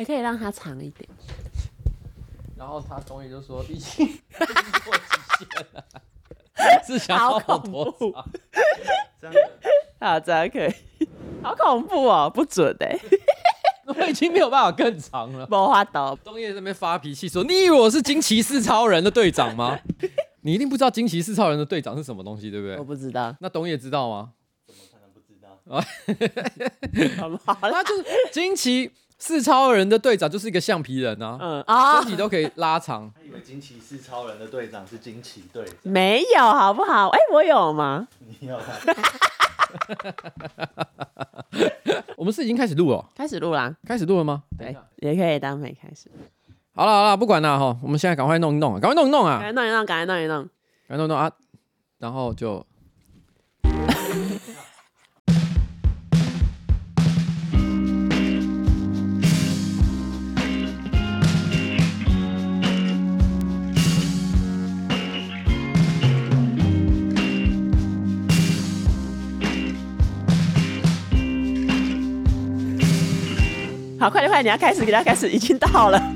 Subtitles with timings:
[0.00, 1.08] 也可以让它长一点。
[2.56, 4.94] 然后他东西就说已经过
[5.38, 5.84] 极限了，
[6.86, 8.24] 是想要多长？
[9.20, 9.34] 这样
[10.00, 10.74] 好，这样可以。
[11.42, 13.00] 好恐怖哦，不准哎、欸！
[13.88, 15.46] 我已经没有办法更长了。
[15.50, 16.18] 没法抖。
[16.22, 19.78] 东叶这边发脾气说：“你以为我是惊奇四超人的队长吗？
[20.42, 23.34] 你一定不知道惊奇四超人的队长是什么东西，对不对？”我不知道。
[23.40, 24.32] 那东野知道吗？
[24.66, 25.34] 怎么可能不知
[27.16, 27.54] 道？
[27.54, 28.90] 好，他就是惊奇。
[29.20, 33.12] 四超人的队长就是一个橡皮人啊，嗯啊，身体都可以拉长。
[33.14, 37.08] 他以为惊奇四超人的队长是惊奇队长，没有好不好？
[37.10, 38.08] 哎、欸，我有吗？
[38.40, 38.58] 你有。
[42.16, 44.42] 我们是已经开始录了，开始录啦，开始录了吗？
[44.58, 46.10] 对，也可以当没开始。
[46.74, 50.48] 好了好了，不管了哈，我们现在赶快弄一弄，赶快弄一弄啊，赶快弄一弄，赶快弄一弄，
[50.88, 51.30] 赶快弄一弄啊，
[51.98, 52.66] 然后就。
[74.00, 76.00] 好，快点快点，你要开始，你要开始，已经到了。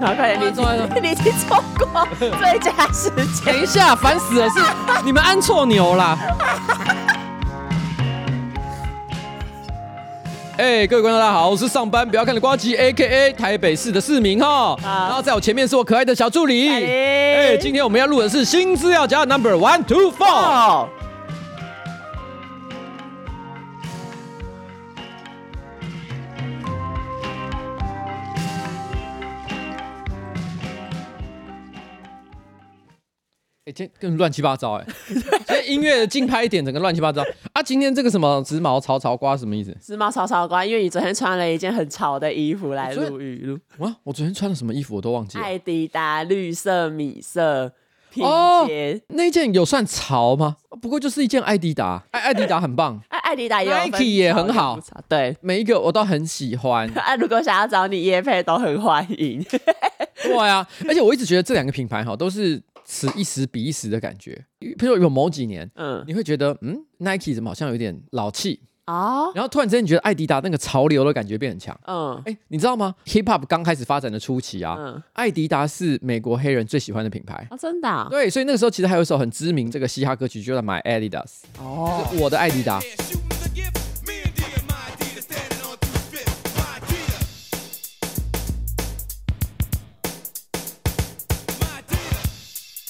[0.00, 0.46] 好，快点，你
[1.00, 3.44] 你已经错过最佳时间。
[3.44, 4.58] 等一下，烦死了，是
[5.04, 6.18] 你们按错钮了。
[10.66, 14.76] 哎、欸，各位观众大家好，我是上班不要看的瓜吉，A.K.A 台北市的市民哈。
[14.82, 16.68] 然后在我前面是我可爱的小助理。
[16.68, 16.80] 哎、
[17.50, 20.88] 欸，今天我们要录的是新资料夹 Number One Two Four。
[33.76, 37.62] 哎、欸，今天更乱七八糟哎、欸，今天音乐的竞拍一点，整个乱七八糟啊！
[37.62, 39.76] 今天这个什么时髦潮潮瓜什么意思？
[39.84, 43.58] 时髦潮潮瓜，因为你昨天穿了一件很潮的衣服来录语录。
[43.78, 45.44] 哇，我昨天穿了什么衣服我都忘记了。
[45.44, 47.72] 艾迪达绿色米色
[48.10, 48.24] 拼
[48.66, 50.56] 接、哦，那件有算潮吗？
[50.80, 54.78] 不过就是一件艾迪达，艾艾迪达很棒， 艾艾迪达也 Nike 也很好，
[55.08, 56.88] 对，每一个我都很喜欢。
[56.98, 59.44] 啊，如果想要找你叶配，都很欢迎。
[60.22, 62.62] 对呀、啊，而且我一直觉得这两个品牌哈都是。
[62.86, 69.32] 此一时彼一时的感觉，比如说有某几年，嗯，你会觉得，嗯，Nike 怎么好像有点老气啊？
[69.34, 78.06] 然后突然之间，你觉得艾迪达那个潮流的感觉变很强，嗯，哎，你知道吗？Hip Hop 刚开始发展的初期啊，嗯，艾迪达是美国黑人最喜欢的品牌啊，真的、啊？
[78.08, 82.80] 对，所以那个时候其实还有一首很知名这个嘻哈歌曲，就叫 My Adidas，哦，我的艾迪达。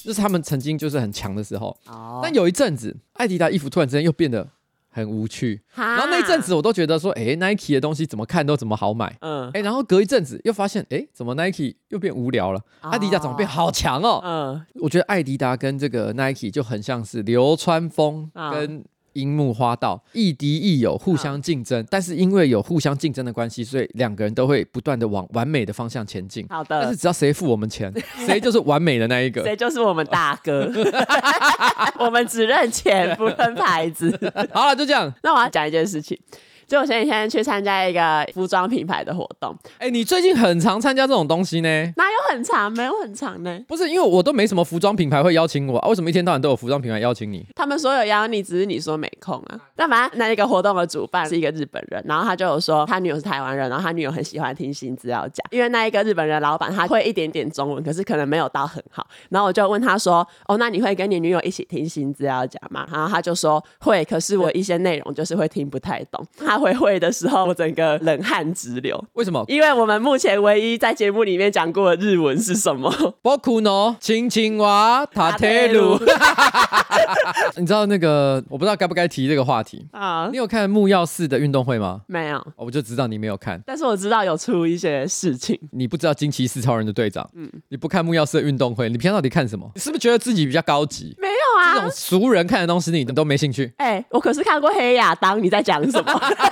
[0.06, 2.20] 这是他们曾经就是很强的时候，oh.
[2.22, 4.46] 但有一阵子，艾迪达衣服突然之间又变得
[4.88, 12.92] 很无趣然后那一阵子我都觉得说，哎，Nike 的东西怎么看都怎么好买，嗯，哎，然后隔一阵子又发现，哎，怎么 Nike 又变无聊了？Oh.
[12.94, 14.22] 艾迪达怎么变好强哦？
[14.24, 18.84] 嗯，我觉得艾迪达跟这个 Nike 就很像是流川枫跟。
[19.16, 26.46] 樱木花道亦敌亦友，互相竞争，但是因为有互相竞争的关系，所以两个人都会不断的往完美的方向前进。
[26.48, 27.92] 好的，但是只要谁付我们钱，
[28.26, 30.70] 谁就是完美的那一个，谁就是我们大哥。
[31.98, 34.10] 我们只认钱，不认牌子。
[34.52, 35.12] 好了，就这样。
[35.22, 36.18] 那我要讲一件事情。
[36.66, 41.68] 就我前几天去参加一个服装品牌的活动，哎、欸，你最近很常参加这种东西呢？
[41.96, 42.72] 哪有很常？
[42.72, 43.60] 没有很常呢。
[43.68, 47.46] 不是，因为我都没什么服装品牌会邀请我啊，为什么一天到晚都有服装品牌邀请你？
[47.54, 49.60] 他们说有邀你，只是你说没空啊。
[49.76, 59.06] 但反正那一个活动的主办是一个日本人，然后他就有说他女友是台湾人，然后他女友很喜欢听新资料讲，因为那一个日本人老板他会一点点中文，可是可能没有到很好。
[59.28, 66.26] 然后我就问他说：“哦，那你会跟你女友一起听新资料讲吗？”然后他就说会，可是我一些内容就是会听不太懂。
[66.36, 67.45] 他会会的时候。
[67.45, 69.43] 我整个冷汗直流，为什么？
[69.47, 72.91] 因为我们目前唯一在节目里面讲过的日文是什么？
[73.23, 75.99] 仆の亲亲は立てる。
[77.57, 78.43] 你知道那个？
[78.49, 80.29] 我不知道该不该提这个话题啊。
[80.31, 82.01] 你有看木曜四的运动会吗？
[82.07, 83.61] 没有，我就知道你没有看。
[83.65, 85.59] 但是我知道有出一些事情。
[85.71, 87.27] 你不知道惊奇四超人的队长？
[87.33, 89.69] 嗯，你不看木曜四的运动会，你平常到底看什么？
[89.75, 91.15] 你是不是觉得自己比较高级？
[91.17, 93.73] 没有啊，这种俗人看的东西你都没兴趣。
[93.77, 96.21] 哎、欸，我可是看过黑亚当，你在讲什么？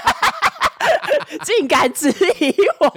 [1.44, 2.90] 竟敢质疑我？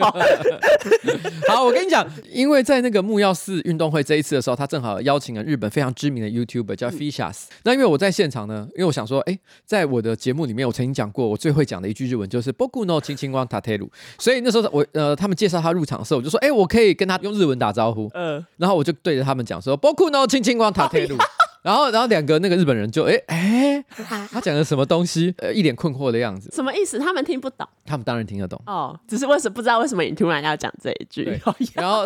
[1.49, 7.45] 好，我跟你讲，因为在那个木曜四运动会这一次的时候，他正好邀请了日本非常知名的 YouTuber 叫 Fishers。
[7.65, 13.89] 那因为我在现场呢，因为我想说，哎，在我的节目里面，我曾经讲过，我最会讲的一句日文就是“仆の亲亲は立てる”。
[14.19, 18.11] 所以那时候我呃，他们介绍他入场的时候，我就说，哎，我可以跟他用日文打招呼。
[18.15, 21.17] 嗯，然后我就对着他们讲说“仆の亲亲は立てる”。
[21.68, 23.84] 然后，然后两个那个日本人就哎哎，
[24.32, 25.36] 他讲的什么东西？
[25.40, 26.50] 呃，一脸困惑的样子。
[26.56, 26.98] 什么意思？
[26.98, 27.68] 他们听不懂。
[27.86, 28.62] 他们当然听得懂。
[28.66, 31.26] 哦，只是为什么不知道为什么你突然要讲这一句？
[31.76, 32.06] 然后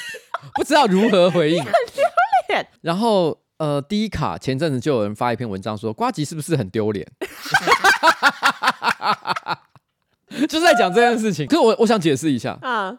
[0.56, 1.58] 不知道如何回应。
[1.62, 2.02] 很丢
[2.48, 2.66] 脸。
[2.80, 7.06] 然后呃，第一卡前阵子就有人发一篇文章说，瓜吉是不是很丢脸？
[10.48, 11.46] 就是在讲这件事情。
[11.46, 12.58] 可是我我想解释一下。
[12.62, 12.88] 啊。
[12.88, 12.98] 嗯，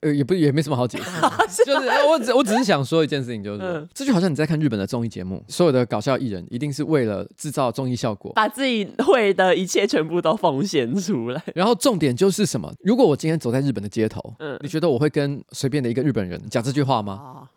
[0.00, 1.10] 呃，也不也没什么好解释，
[1.64, 11.42] 就是我只我只是想说一件事情，就是、嗯、这就好像你在看日本的综艺节目，所有的搞笑艺人一定是为了制造综艺效果，把自己会的一切全部都奉献出来。
[11.54, 12.72] 然后重点就是什么？
[12.82, 17.20] 如果我今天走在日本的街头，嗯，你觉得我会跟随便的一个日本人讲这句话吗？
[17.22, 17.48] 哦、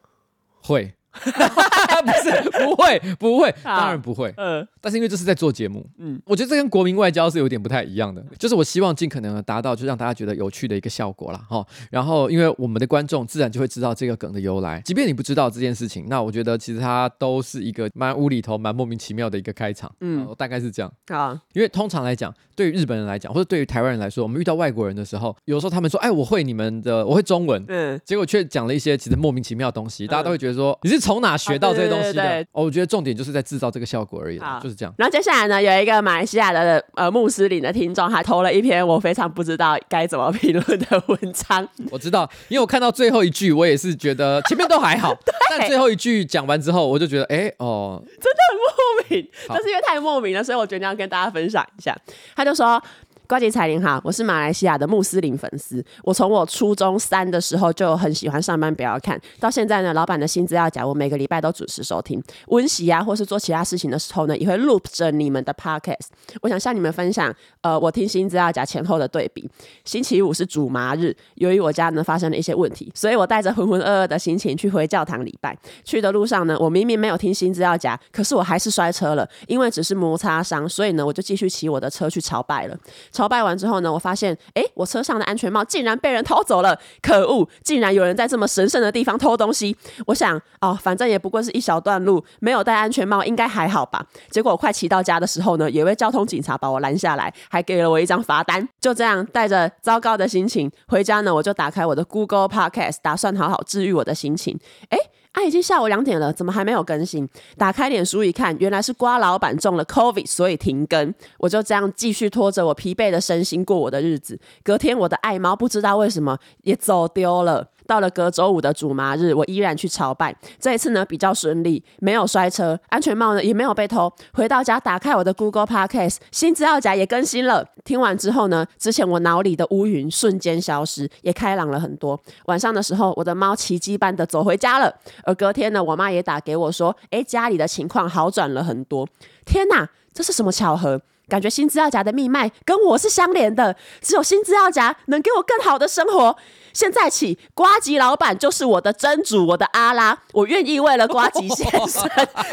[0.62, 0.94] 会。
[2.06, 4.34] 不是，不会，不会，当然不会。
[4.38, 8.24] 嗯，但是因为这是在做节目，嗯，我觉得这跟国民外交是有点不太一样的。
[8.38, 11.42] 就是我希望尽可能的达到，就让大家觉得有趣的一个效果啦。
[11.50, 11.66] 哈。
[11.90, 19.92] 然后，因为我们的观众自然就会知道这个梗的由来，即便你不知道这件事情，那我觉得其实它都是一个蛮无厘头、蛮莫名其妙的一个开场。
[20.02, 20.92] 嗯，大概是这样。
[21.08, 31.05] 啊，因为通常来讲，对于日本人来讲，或者对于台湾人来说，我们遇到外国人的时候，有时候他们说：“哎，我会你们的，我会中文。”嗯，结果却讲了一些其实莫名其妙的东西，大家都会觉得说你是。
[31.06, 32.24] 从哪学到这些东西的？
[32.24, 34.94] 啊、对对对，哦，我觉得重点就是在制造这个效果而已，就是这样。
[34.98, 41.68] 然后接下来呢，有一个马来西亚的呃穆斯林的听众，他投了一篇我非常不知道该怎么评论的文章。
[41.92, 45.16] 我知道，因为我看到最后一句，我也是觉得前面都还好，
[45.50, 51.96] 但最后一句讲完之后，我就觉得，哎，哦，真的很莫名，好就是因为太莫名了，所以我决定要跟大家分享一下。
[52.36, 52.82] 他就说。
[53.28, 55.84] 呱吉彩铃好，我是马来西亚的穆斯林粉丝。
[56.04, 62.22] 我从我初中三的时候就很喜欢上班不要看，到现在呢，老板的新资料夹我每个礼拜都准时收听。
[62.48, 66.08] 温习啊，或是做其他事情的时候呢，也会 loop 着你们的 podcast。
[66.42, 69.50] 我想向你们分享，呃，我听新资料夹前后的对比。
[69.84, 75.58] 星期五是主麻日，由于我家呢发生了一些问题，所以我带着浑浑噩噩的心情去回教堂礼拜。
[75.84, 82.78] 去的路上呢，我明明没有听新资料夹，可是我还是摔车了，因为只是摩擦伤，所以呢，我就继续骑我的车去朝拜了。
[83.16, 86.78] 朝拜完之后呢，我发现，哎，我车上的安全帽竟然被人偷走了！
[87.02, 89.76] 可恶，竟然有人在这么神圣的地方偷东西！
[90.06, 94.06] 我想，哦，反正也不过是一小段路，没有戴安全帽应该还好吧？
[94.30, 98.68] 结果快骑到家的时候呢，有位交通警察把我拦下来，还给了我一张罚单。
[98.82, 104.60] 就这样，带着糟糕的心情回家呢，我就打开我的 Google Podcast，打算好好治愈我的心情。
[104.90, 104.98] 哎。
[105.36, 107.28] 啊，已经下午两点了，怎么还没有更新？
[107.58, 111.14] 打开脸书一看，原来是瓜老板中了 COVID，所以停更。
[111.38, 114.40] 我就这样继续拖着我疲惫的身心过我的日子。
[114.64, 117.68] 隔天，我的爱猫不知道为什么也走丢了。
[117.88, 120.36] 到了隔周五的主麻日，我依然去朝拜。
[120.60, 124.12] 这一次呢，比较顺利，没有摔车，安全帽呢也没有被偷。
[124.34, 127.66] 回到家，打开我的 Google Podcast，新资料夹也更新了。
[127.84, 132.20] 听完之后呢，之前我脑里的乌云瞬间消失，也开朗了很多。
[132.46, 134.94] 晚上的时候，我的猫奇迹般的走回家了。
[135.24, 139.08] 而隔天呢，我妈也打给我说：“诶，家里的情况好转了很多。”
[139.46, 141.02] 天哪，这是什么巧合？
[141.28, 146.36] 感觉新资料夹的命脉跟我是相连的，只有新资料夹能给我更好的生活。
[146.76, 152.08] 现在起，瓜吉老板就是我的真主，我的阿拉，我愿意为了瓜吉先生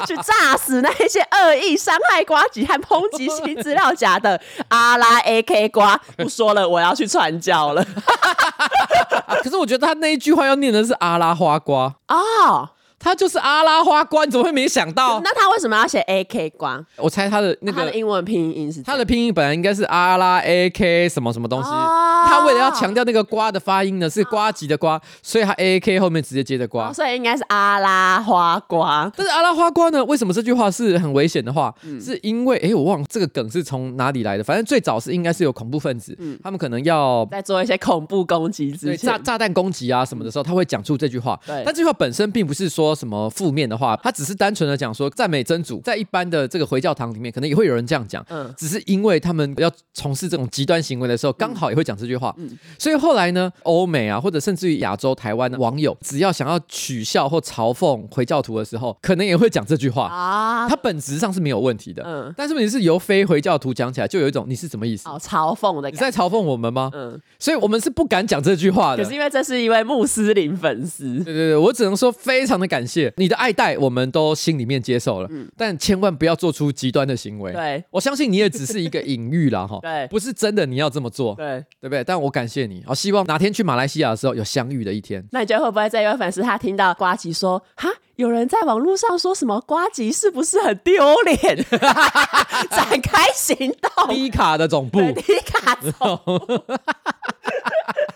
[0.06, 6.00] 去炸死那些恶意伤害瓜吉和抨击新资料夹的阿拉 AK 瓜。
[6.16, 7.84] 不说了，我要去传教了。
[9.42, 12.16] 可是我觉得他那一句话要念的是阿拉花瓜啊。
[12.46, 12.68] Oh.
[13.02, 15.20] 他就是阿拉花瓜，你怎么会没想到？
[15.24, 16.80] 那他为什么要写 A K 瓜？
[16.96, 21.68] 我猜他的那个他的英文拼音是他的拼音本来应该是阿拉 A K 什么什么东西。
[21.68, 29.10] 哦、他为了要强调那个瓜的发音呢，是瓜吉的瓜，所以他 A K 后面直接接着瓜，哦，所以应该是阿拉花瓜。
[29.16, 30.04] 但是阿拉花瓜呢？
[30.04, 31.74] 为什么这句话是很危险的话？
[31.82, 34.44] 嗯、是因为哎、欸，我忘了这个梗是从哪里来的。
[34.44, 41.38] 反正最早是应该是有恐怖分子，嗯、他们可能要在做一些恐怖攻击之前，炸炸弹攻击啊什么的时候，他会讲出这句话。
[41.44, 43.72] 对，但这句话本身并不是说什么负面的。
[43.72, 60.08] 的话，他只是单纯的讲说赞美真主，在一般的这个回教堂里面，可能也会有人这样讲，嗯，只是因为他们要从事这种极端行为的时候，刚好也会讲这句话，嗯，所以后来呢，欧美啊，或者甚至于亚洲、台湾的网友，只要想要取笑或嘲讽回教徒的时候，可能也会讲这句话。
[60.08, 65.08] 啊，它本质上是没有问题的，嗯，但是问题是由非回教徒讲起来，就有一种你是什么意思？
[65.08, 66.90] 哦，嘲讽的，你在嘲讽我们吗？
[66.92, 75.28] 嗯，所以我们是不敢讲这句话的，可是因为这是一位穆斯林粉丝，对对对，我只能说非常的感感谢你的爱戴，我们都心里面接受了。
[75.30, 77.52] 嗯，但千万不要做出极端的行为。
[77.52, 79.78] 对，我相信你也只是一个隐喻啦，哈。
[79.80, 81.36] 对，不是真的你要这么做。
[81.36, 82.02] 对，对不对？
[82.02, 85.24] 但我感谢你，我希望哪天去马来西亚的时候有相遇的一天。
[85.30, 87.88] 那你觉得会不会这位粉丝他听到瓜吉说哈？
[88.16, 91.64] 有人在网络上说什么瓜吉是不是很丢脸？
[92.70, 94.14] 展开行动。
[94.14, 95.00] 迪卡的总部。
[95.12, 95.92] 迪卡总
[96.24, 96.62] 部。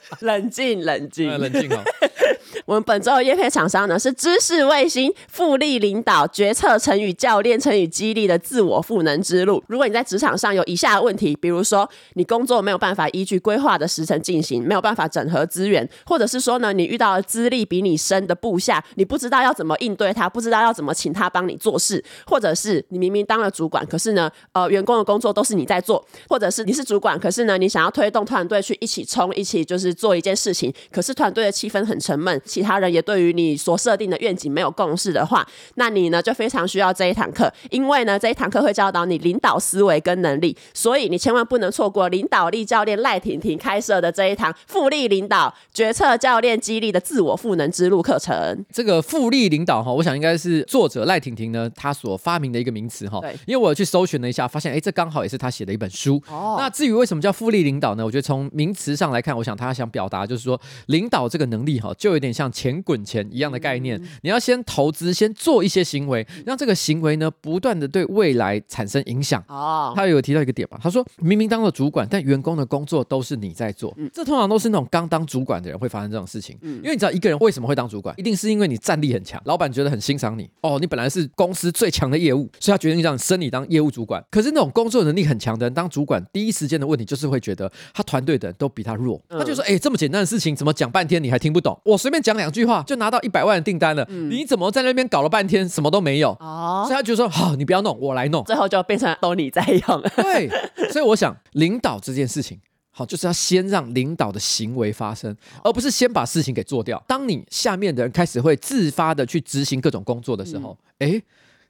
[0.20, 1.82] 冷静，冷静，冷静哦。
[2.64, 9.62] 我们本周的业配厂商呢是知识卫星复利领导决策成语教练成语激励的自我赋能之路。
[9.68, 32.40] 如果你在职场上有以下的问题，比如说你工作没有办法依据规划的时程进行，没有办法整合资源，或者是说呢你遇到了资历比你深的部下，你不知道要怎么应对他，不知道要怎么请他帮你做事，或者是你明明当了主管，可是呢呃员工的工作都是你在做，或者是你是主管，可是呢你想要推动团队去一起冲，一起就是做一件事情，可是团队的气氛很沉闷。
[32.44, 48.64] 其他人也对于你所设定的愿景没有共识的话，那你呢就非常需要这一堂课，因为呢这一堂课会教导你领导思维跟能力，所以你千万不能错过领导力教练赖婷婷开设的这一堂复利领导决策教练激励的自我赋能之路课程。
[48.70, 53.20] 这个复利领导哈，我想应该是作者赖婷婷呢她所发明的一个名词哈。
[53.46, 56.22] 因为我去搜寻了一下，发现哎这刚好也是他写的一本书。
[56.28, 58.04] 哦，那至于为什么叫复利领导呢？
[58.04, 62.46] 我觉得从名词上来看，我想他想表达就是说领导这个能力哈，就有点像。
[62.56, 69.44] 钱滚钱一样的概念，你要先投资，先做一些行为，让这个行为呢不断的对未来产生影响。
[69.46, 76.56] 哦，他有提到一个点嘛，他说明明当了主管，但员工的工作都是你在做，这通常都是那种刚当主管的人会发生这种事情。
[76.62, 80.48] 因为你知道一个人为什么会当主管，一定是因为你战力很强，老板觉得很欣赏你。
[80.62, 84.24] 哦，你本来是公司最强的业务，所以他决定让你升你当业务主管。
[84.30, 91.78] 可是那种工作能力很强的人当主管，第一时间的问题就是会觉得他团队的人都比他弱，他就说：哎，这么简单的事情，怎么讲半天你还听不懂？
[91.84, 96.30] 我随便讲两句话就拿到一百万的订单了，嗯、你怎么在那边搞了半天什么都没有？
[96.40, 100.02] 哦，所以他就说好，你不要弄，我来弄，最后就变成都你在用。
[100.16, 100.48] 对，
[100.90, 107.02] 所以我想领导这件事情，好，就是要先让领导的行为发生，而不是先把事情给做掉。
[107.06, 111.22] 当你下面的人开始会自发的去执行各种工作的时候，哎、嗯，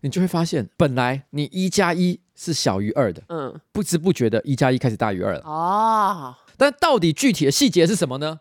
[0.03, 5.41] 你就会发现，本来你一加一是小于二的，嗯，不知不觉的一加一开始大于二了。
[5.41, 8.41] 哦，但到底具体的细节是什么呢？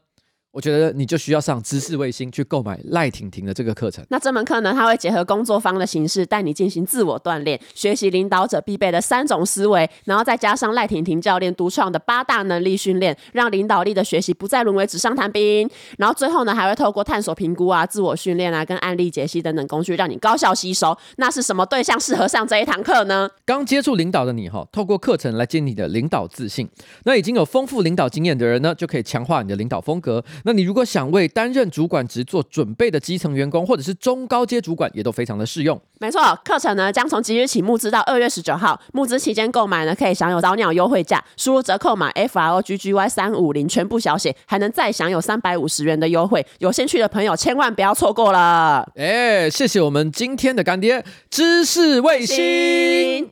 [0.56, 4.02] 我觉得你就需要上知识卫星去购买赖婷婷的这个课程。
[4.10, 15.70] 那这门课呢，它会结合工作坊的形式，带你进行自我锻炼，学习领导者必备的三种思维，然后再加上赖婷婷教练独创的八大能力训练，让领导力的学习不再沦为纸上谈兵。
[15.98, 20.98] 然后最后呢，还会透过探索评估啊、自我训练啊、跟案例解析等等工具，让你高效吸收。
[21.18, 23.30] 那是什么对象适合上这一堂课呢？
[23.46, 26.70] 刚接触领导的你哈，透过课程来建立你的领导自信。
[27.04, 30.24] 那已经有丰富领导经验的人呢，就可以强化你的领导风格。
[30.46, 35.82] 那你如果想为担任主管职做准备的基层员工，或者是中高阶主管，也都非常的适用。
[36.00, 46.46] 没错，课程呢将从即日起募资到二月十九号，募资期间购买呢可以享有早鸟优惠价，输入折扣码 F R O G G Y 三五零，全部小写，还能再享有三百五十元的优惠。
[46.60, 48.88] 有兴趣的朋友千万不要错过了。
[48.96, 53.32] 哎，谢谢我们今天的干爹，知识卫星。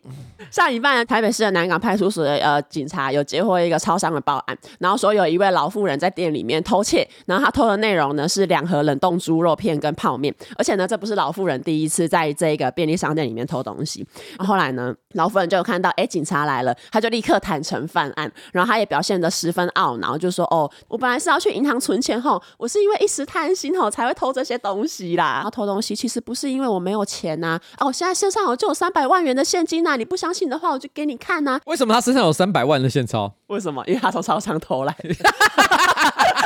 [0.52, 14.06] 上一半，台北市的南港派出所的呃警察有接获一个超商的报案，然后说有一位老妇人在店里面偷窃，然后他偷的内容呢是两盒冷冻猪肉片跟泡面，而且呢这不是老妇人第一次在这个便利商店里面偷东西。
[14.40, 25.34] 后来呢，老妇人就看到哎警察来了，她就立刻坦诚犯案，然后她也表现得十分懊恼，就说哦我本来是要去银行存钱吼，我是因为一时贪心吼才会偷这些东西啦。
[25.36, 30.50] 然后偷东西其实不是因为我没有钱呐、啊，哦现在身上我就有三百万元的现金呐、你不相信？
[30.50, 31.62] 的话，我就给你看呐、啊。
[31.68, 33.36] 为什么他身上有三百万的现钞？
[33.48, 33.84] 为什么？
[33.86, 35.14] 因为他从超商偷来的。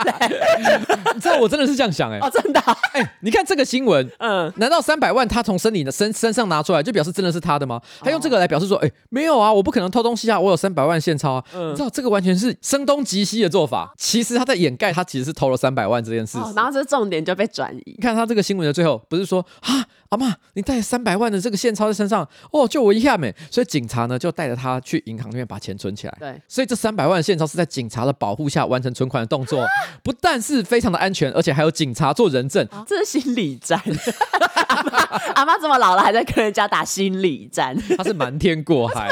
[1.14, 2.26] 你知道我真的是这样想哎、欸。
[2.26, 2.76] 哦，真的、啊。
[2.92, 7.80] 哎、欸，你看这个新闻， 嗯，难道三百万他从身体的身身上拿出来，就表示真的是他的吗？
[8.00, 11.44] 他用这个来表示说，哎、欸，没有啊，我不可能偷东西啊，我有三百万现钞啊。
[11.54, 13.92] 嗯，你知道这个完全是声东击西的做法。
[13.96, 16.52] 其实他在掩盖他其实是偷了三百万这件事、哦。
[16.56, 17.82] 然后这重点就被转移。
[17.86, 23.34] 你看他这个新闻的最后，不是说啊，阿妈，你带三百万的这个现钞在身上，哦，就我一下没？
[23.50, 26.16] 所以警察呢就带着他去银行里面把钱存起来。
[26.18, 29.64] 对，所以这三百万现钞是在警察的保护下完成存款的动作，
[30.02, 32.66] 不但是非常的安全，而且还有警察做人证。
[32.72, 33.80] 哦、这是心理战。
[35.34, 39.08] 阿妈，这么老了还在跟人家打心理战，他是瞒天过海。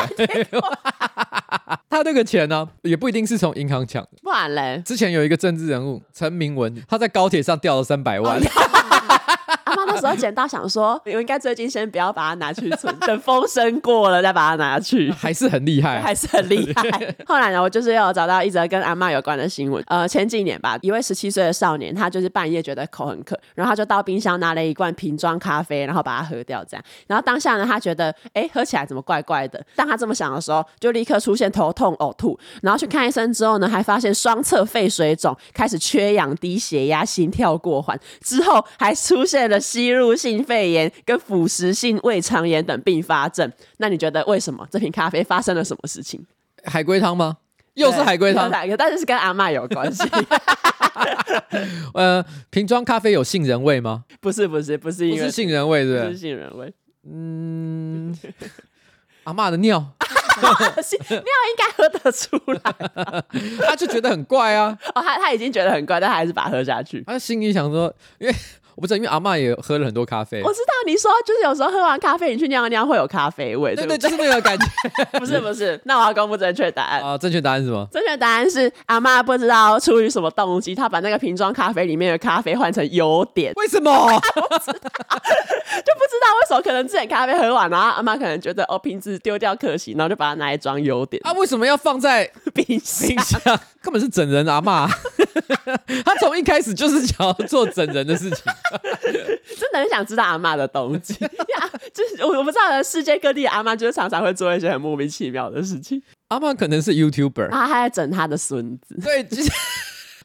[1.90, 4.82] 他那个钱呢，也不一定是从银行抢的，不然嘞。
[4.84, 8.38] 之前有一个政治人物陈明文，他在高铁上掉了三百万。
[8.38, 8.40] 哦
[9.98, 17.14] 时候捡到，想说 我应该最近先不要把它拿去存， 等风声过了再把它拿去， 还是很厉害，还是很厉害。
[17.26, 19.82] 后来呢，我就是有找到一则跟阿妈有关的新闻。
[19.86, 26.84] 呃，前几年吧，一位十七岁的少年，他就是半夜觉得口很渴，然后他就到冰箱拿了一罐瓶装咖啡，然后把它喝掉，这样。
[27.06, 29.64] 然后当下呢，他觉得哎，喝起来怎么怪怪的？
[29.74, 43.50] 当他这么想的时候，就立刻出现头痛、呕吐，然后去看医生之后呢，还发现双侧肺水肿，开始缺氧、低血压、心跳过缓，之后还出现了吸入性肺炎跟腐蚀性胃肠炎等并发症。
[43.78, 46.24] 那你觉得为什么这瓶咖啡发生了什么事情？
[46.64, 47.38] 海龟汤吗？
[47.74, 50.02] 又是海龟汤，但是是跟阿嬷有关系。
[51.94, 54.04] 呃，瓶装咖啡有杏仁味吗？
[54.20, 56.12] 不是，不是，不是，因为不是杏仁味，对不对？
[56.12, 56.72] 是杏仁味。
[57.08, 58.12] 嗯，
[59.22, 60.50] 阿嬷的尿， 尿
[61.20, 62.74] 应该喝得出来，
[63.64, 64.76] 他就觉得很怪啊。
[64.96, 67.04] 哦，他他已经觉得很怪，但他还是把它喝下去。
[67.06, 68.34] 他心里想说，因为。
[68.78, 70.40] 我不知道，因为阿嬷也喝了很多咖啡。
[70.40, 74.64] 我知道你说就是有时候喝完咖啡，你去尿尿会有咖啡味，对对，对，就是那个感觉。
[75.18, 77.18] 不是不是，那我要公布正确答案啊！
[77.18, 77.84] 正确答案是什么？
[77.90, 83.52] 正确答案是阿嬷不知道出于什么动机，她把那个瓶装咖啡里面的咖啡换成优点。
[83.56, 83.92] 为什么？
[83.92, 85.18] 不知道，
[85.82, 86.62] 就不知道为什么？
[86.62, 91.20] 可能之前咖啡喝完，然后阿妈可能觉得哦瓶子丢掉可惜，然后就把它拿来装优点。
[91.26, 93.08] 啊，为什么要放在冰箱？
[93.08, 93.40] 冰箱
[93.82, 94.88] 根本是整人阿嬷。
[96.04, 98.38] 他从一开始就是想要做整人的事情。
[99.56, 106.02] 真的很想知道阿妈的动机 呀，就是我我不知道，世界各地阿妈就是常常会做一些很莫名其妙的事情。
[106.28, 109.00] 阿妈可能是 YouTuber，他还在整他的孙子。
[109.02, 109.26] 对。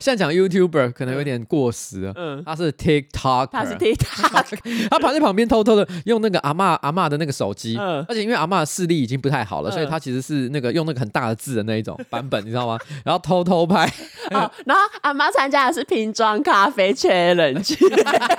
[0.04, 12.78] 现在讲 YouTuber 可能有点过时了，嗯，他是 TikTok，他是 TikTok， 他跑在旁边偷偷的用那个阿嬷阿嬷的那个手机，嗯，而且因为阿嬷的视力已经不太好了，所以他其实是那个用那个很大的字的那一种 版本，你知道吗？
[13.06, 13.86] 然后偷偷拍，
[14.32, 17.78] 哦，然后阿妈参加的是瓶装咖啡 challenge，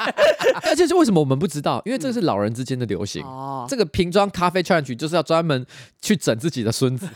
[0.68, 1.80] 而且是为什么我们不知道？
[1.86, 5.64] 因为这个是老人之间的流行，哦，这个瓶装咖啡 challenge 就是要专门
[6.02, 7.08] 去整自己的孙子。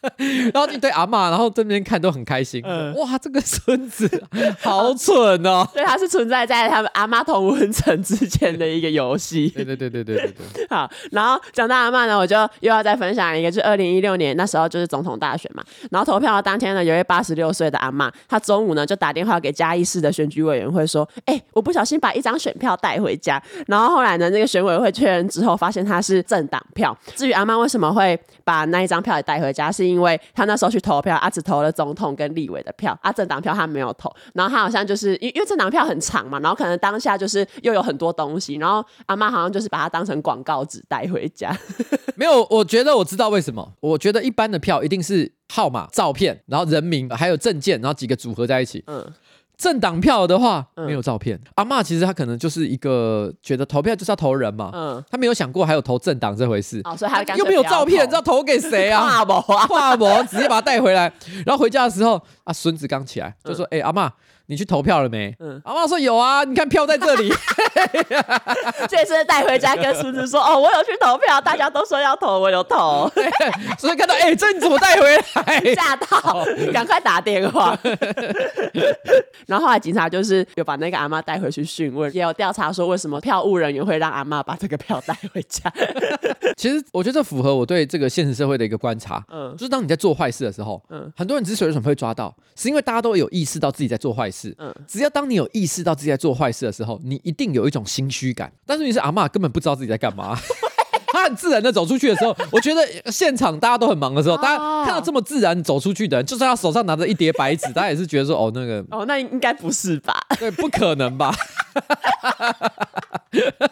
[0.52, 2.62] 然后一堆阿嬷，然后这边看都很开心。
[2.64, 4.08] 嗯、哇，这个孙子
[4.60, 5.66] 好蠢哦！
[5.74, 9.48] 对，它是存在在他们阿妈同文层之间的一个游戏。
[9.48, 10.66] 对对对对对对对。
[10.68, 15.64] 好，然后讲到阿嬷呢，我就又要再分享一个，就二零一六年那时候就是总统大选嘛。
[15.90, 26.96] 然后投票的当天呢，有一位八十六岁的阿嬷，她中午呢就打电话给嘉义市的选举委员会说：“哎、欸，我不小心把一张选票带回家。”然后后来呢，那个选委会确认之后，发现他是政党票。
[27.16, 29.97] 至于阿嬷为什么会把那一张票也带回家，是因为
[30.34, 34.12] 他那时候去投票，他只投了总统跟立委的票，啊，政党票他没有投。
[34.34, 41.56] 然后他好像就是因因为政党票很长嘛，然后可能当下就是又有很多东西，然后阿妈好像就是把它当成广告纸带回家。
[42.16, 43.72] 没有，我觉得我知道为什么。
[43.80, 48.82] 我觉得一般的票一定是号码、照片，然后人名，还有证件，然后几个组合在一起。
[48.86, 49.12] 嗯。
[49.58, 59.02] 政党票的话没有照片，嗯、阿妈其实她可能就是一个觉得投票就是要投人嘛，嗯，他没有想过还有投政党这回事，哦，所以他又没有照片，知道投给谁啊？
[59.20, 61.12] 跨博啊， 跨博，直接把他带回来，
[61.44, 63.80] 然后回家的时候，啊，孙子刚起来就说：“哎、嗯。
[63.80, 64.08] 欸，阿嬷。”
[64.50, 65.34] 你去投票了没？
[65.40, 67.30] 嗯，阿妈说有啊，你看票在这里。
[68.88, 73.10] 这次带回家跟孙子说，哦，我有去投票，大家都说要投，我有投。
[73.78, 75.74] 所以看到，哎、欸，这你怎么带回来？
[75.74, 77.78] 吓到，赶快打电话。
[79.46, 85.70] 然后后来警察就是有把那个阿妈带回去讯问，也有调查说为什么票务人员会让阿妈把这个票带回家。
[86.56, 94.37] 其实我觉得这符合我对这个现实社会的一个观察，嗯，就是当你在做坏事的时候，嗯，很多人之所以为什么会抓到，是因为大家都有意识到自己在做坏事。
[94.58, 98.52] 嗯，只要当你有意识到自己在做坏事的时候，你一定有一种心虚感。
[98.64, 100.38] 但是你是阿妈，根本不知道自己在干嘛，
[101.12, 110.14] 他很自然的走出去的时候，我觉得现场大家都很忙的时候，大家看到这么自然走出去的人，就算他手上拿着一叠白纸，大家也是觉得说，哦，那个，哦，那应该不是吧？
[110.38, 111.34] 对，不可能吧？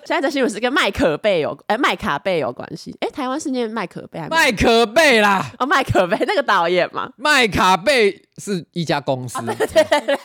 [0.05, 2.95] 现在的新闻是跟麦可贝有，哎、欸，麦卡贝有关系。
[3.01, 5.45] 哎、欸，台湾是念麦可贝还是麦可贝啦？
[5.59, 9.39] 哦，麦可贝那个导演嘛，麦卡贝是一家公司。
[9.39, 10.19] 哦、对对对对。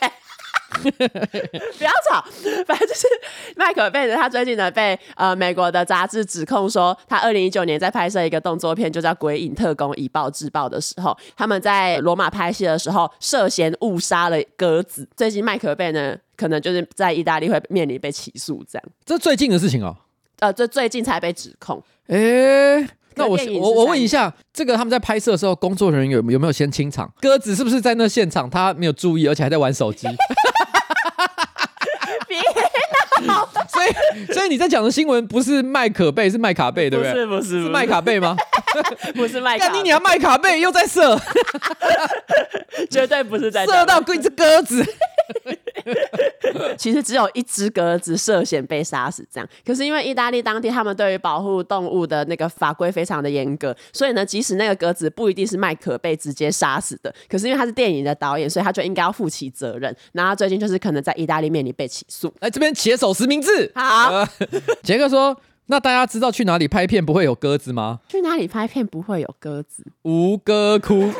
[0.82, 2.24] 不要吵，
[2.66, 3.06] 反正就是
[3.56, 15.08] 麦可贝的，他最近呢被呃美国的杂志指控说，他二零一九年在拍摄一个动作片，就叫《鬼影特工以暴制暴》的时候，他们在罗马拍戏的时候涉嫌误杀了鸽子。
[15.16, 18.88] 最近麦可贝呢，可能就是在意大利会面临被起诉，这样。
[19.04, 19.96] 这最近的事情哦，
[20.40, 21.82] 呃，这最近才被指控。
[22.08, 27.12] 哎、欸，那我我我问一下，这个他们在拍摄的时候，工作人员有有没有先清场？
[27.20, 30.06] 鸽子是不是在那现场他没有注意，而且还在玩手机？
[33.82, 37.12] 所以， 所以你在讲的新闻不是麦可贝，是麦卡贝，对不对？
[37.12, 38.36] 不是，不是，是麦卡贝吗？
[39.14, 39.82] 不是麦卡你。
[39.82, 41.18] 你要，麦卡贝又在射，
[42.90, 44.84] 绝对不是在射到一只鸽子。
[46.76, 49.48] 其实只有一只鸽子涉嫌被杀死，这样。
[49.64, 59.94] 可是因为意大利当地他们对于保护动物的那个法规非常的严格，所以呢，即使那个鸽子不一定是麦可被直接杀死的，可是因为他是电影的导演，所以他就应该要负起责任。
[60.12, 62.32] 然后最近就是可能在意大利面临被起诉。
[62.40, 63.72] 哎这边写手实名制。
[63.74, 64.26] 好，
[64.82, 68.00] 杰克说：“那大家知道去哪里拍片不会有鸽子吗？
[68.08, 69.84] 去哪里拍片不会有鸽子？
[70.02, 71.10] 吴哥窟。”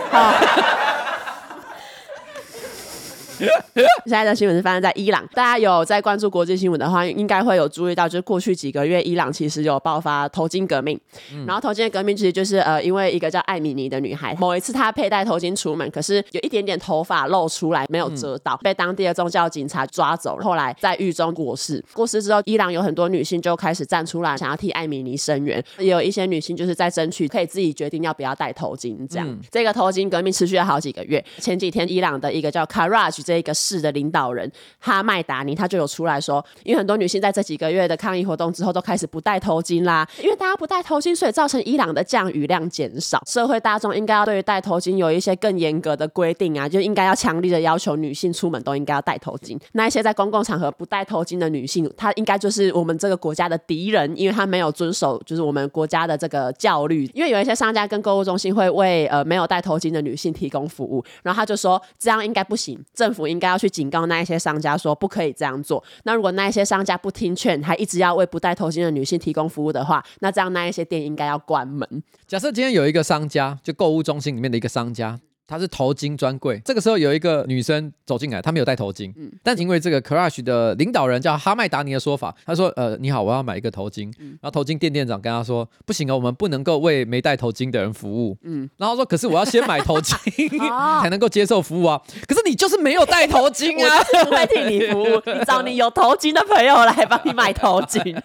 [4.04, 10.98] 现在的新闻是发生在伊朗，大家有在关注国际新闻的话，应该会有注意到，就是过去几个月，伊朗其实有爆发头巾革命。
[11.32, 20.38] 嗯、然后头巾的革命其实就是呃，因为一个叫艾米尼的女孩，某一次她佩戴头巾出门，可是有一点点头发露出来，没有遮到，嗯、被当地的宗教警察抓走。
[20.38, 21.82] 后来在狱中过世。
[21.92, 25.62] 过世之后，伊朗有很多女性就开始站出来，想要替艾米尼声援。
[25.78, 28.96] 也有一些女性就是在争取可以自己决定要不要戴头巾。
[29.08, 31.24] 这样，嗯、这个头巾革命持续了好几个月。
[31.38, 43.22] 前几天，伊朗的一个叫 Karaj 这个市的领导人哈麦达尼他就有出来说，因为很多女性在这几个月的抗议活动之后都开始不戴头巾啦，因为大家不戴头巾，所以造成伊朗的降雨量减少。
[43.26, 49.58] 社会大众应该要对于戴头巾有一些更严格的规定啊，就应该要强力的要求女性出门都应该要戴头巾。
[49.72, 57.10] 那一些在公共场合不戴头巾的女性，她应该就是我们这个国家的敌人，因为她没有遵守就是我们国家的这个教律。
[57.14, 65.84] 因为有一些商家跟购物中心会为呃没有戴头巾的女性提供服务，然后他就说这样应该不行，政政府应该要去警告那一些商家说不可以这样做。
[66.04, 71.86] 那如果那一些商家不听劝，还一直要为不戴头巾的女性提供服务的话，那这样那一些店应该要关门。
[72.26, 75.20] 假设今天有一个商家，就购物中心里面的一个商家。
[75.46, 90.16] 他是头巾专柜，这个时候有一个女生走进来，她没有戴头巾，嗯，但因为这个 Crush 的领导人叫哈麦达尼的说法，他说，呃，你好，我要买一个头巾，嗯、然后头巾店店长跟他说，不行啊，我们不能够为没戴头巾的人服务，嗯，然后说，可是我要先买头巾
[91.02, 98.00] 才能够接受服务啊，可是你就是没有戴头巾啊，我不会替你服务，你找你有头巾的朋友来帮你买头巾，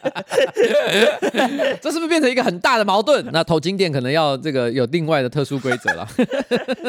[1.81, 3.25] 这是不是变成一个很大的矛盾？
[3.33, 6.07] 那头巾店可能要这个有另外的特殊规则了。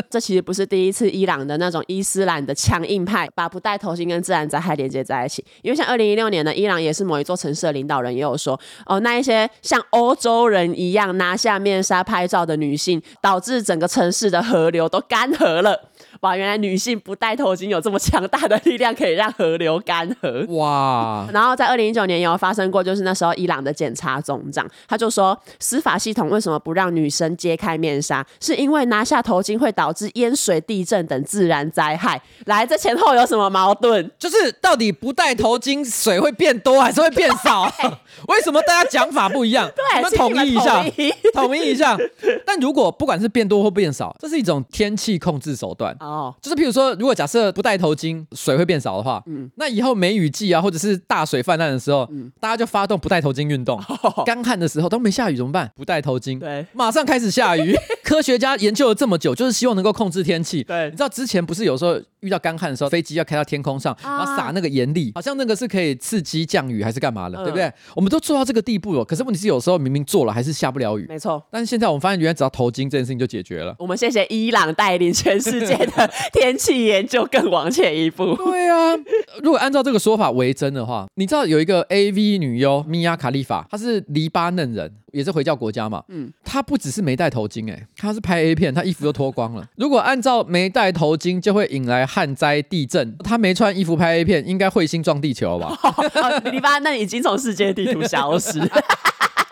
[0.18, 5.44] 其实不是第一次，伊朗的那种伊斯兰的强硬派把不戴头巾跟自然灾害连接在一起。
[5.62, 15.90] 因为像二零一六年呢，伊朗也是某一座城市的领导人也有说，哦，那一些像欧洲人一样拿下面纱拍照的女性，导致整个城市的河流都干涸了。
[16.20, 20.46] 哇，原来女性不戴头巾有这么强大的力量，可以让河流干涸。
[20.56, 21.26] 哇！
[21.32, 28.26] 然后在二零一九年也有发生过，就是那时候伊朗的检察总长他就说，司法系统为什么不让女生揭开面纱？
[28.40, 32.20] 是因为拿下头巾会导致淹水、地震等自然灾害。
[32.46, 34.10] 来，这前后有什么矛盾？
[34.18, 37.70] 就是到底不戴头巾，水会变多还是会变少？
[37.80, 37.88] 对
[38.28, 39.70] 为什么大家讲法不一样？
[39.76, 40.84] 对，我们统一一下，
[41.32, 41.96] 统一一下。
[42.44, 45.94] 但如果不管是变多或变少，这是一种天气控制手段。
[46.00, 46.07] 哦，
[46.40, 53.80] 就是譬如说，如果假设不戴头巾，水会变少的话，嗯，那以后梅雨季啊，或者是大水泛滥的时候，嗯，大家就发动不戴头巾运动。
[54.24, 55.70] 干旱的时候都没下雨怎么办？
[55.76, 57.74] 不戴头巾，对，马上开始下雨。
[58.04, 60.64] 科学家研究了这么久，就是希望能够控制天气。
[60.64, 67.70] 对，你知道之前不是有时候遇到干旱的时候，飞机要开到天空上，然后撒那个盐粒，好像那个是可以刺激降雨还是干嘛的，对不对？
[67.94, 71.04] 我们都做到这个地步了，可是问题是有时候明明做了还是下不了雨。
[71.06, 73.76] 没错，但是现在我们发现，原来只要头巾这件事情就解决了。
[73.78, 75.97] 我们谢谢伊朗带领全世界的
[76.32, 78.34] 天气研究更往前一步。
[78.36, 78.94] 对啊，
[79.42, 86.02] 如果按照这个说法为真的话，你知道有一个 AV 女优米娅卡利法，她是黎巴嫩人，也是回教国家嘛。
[86.08, 89.64] 嗯，她不只是没戴头巾，哎，她是拍 A 片，她衣服都脱光了。
[89.76, 95.78] 如果按照没戴头巾就会引来旱灾地震，她没穿衣服拍 A 片，应该彗星撞地球吧？
[96.50, 98.60] 黎巴嫩已经从世界地图消失。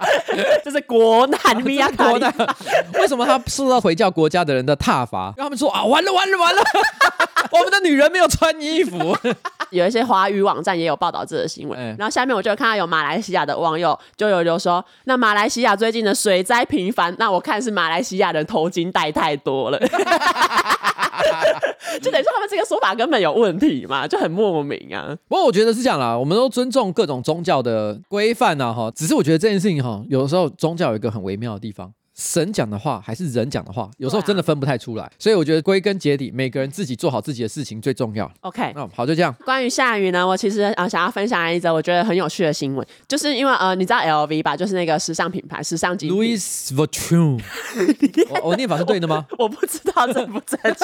[0.65, 2.25] 这是国难，米娅卡利。
[2.99, 5.33] 为什么他受到回教国家的人的挞伐？
[5.37, 6.63] 让他们说啊，完了完了完了，
[7.53, 9.17] 我们的女人没有穿衣服。
[9.71, 11.79] 有一些华语网站也有报道这个新闻。
[11.79, 19.79] 欸、然后下面我就看到有马来西亚的网友就有就说，那马来西亚最近的水灾频繁，那我看是马来西亚人头巾戴太多了。
[22.03, 25.17] 就等于说他们这个说法根本有问题嘛，就很莫名啊。
[25.29, 28.91] 不过我觉得是这样啦，我们都尊重各种宗教的规范啊，哈。
[28.95, 31.93] 只是我觉得这件事情哈，有的时候宗教有一个很微妙的地方。
[32.17, 38.31] 神讲的话还是人讲的话，有时候真的分不太出来，啊、所以我觉得归根结底，每个人自己做好自己的事情最重要。
[38.41, 39.35] OK，那、哦、好，就这样。
[39.45, 46.19] 关于下雨呢，我其实啊、呃、想要分享一则我觉得很有趣的新闻，就是因为呃你知道 LV 吧，就是那个时尚品牌，时尚精品。
[46.19, 47.39] Louis Vuitton，
[48.31, 49.27] 我我 念法是对的吗？
[49.39, 50.77] 我， 我不知道正不正确，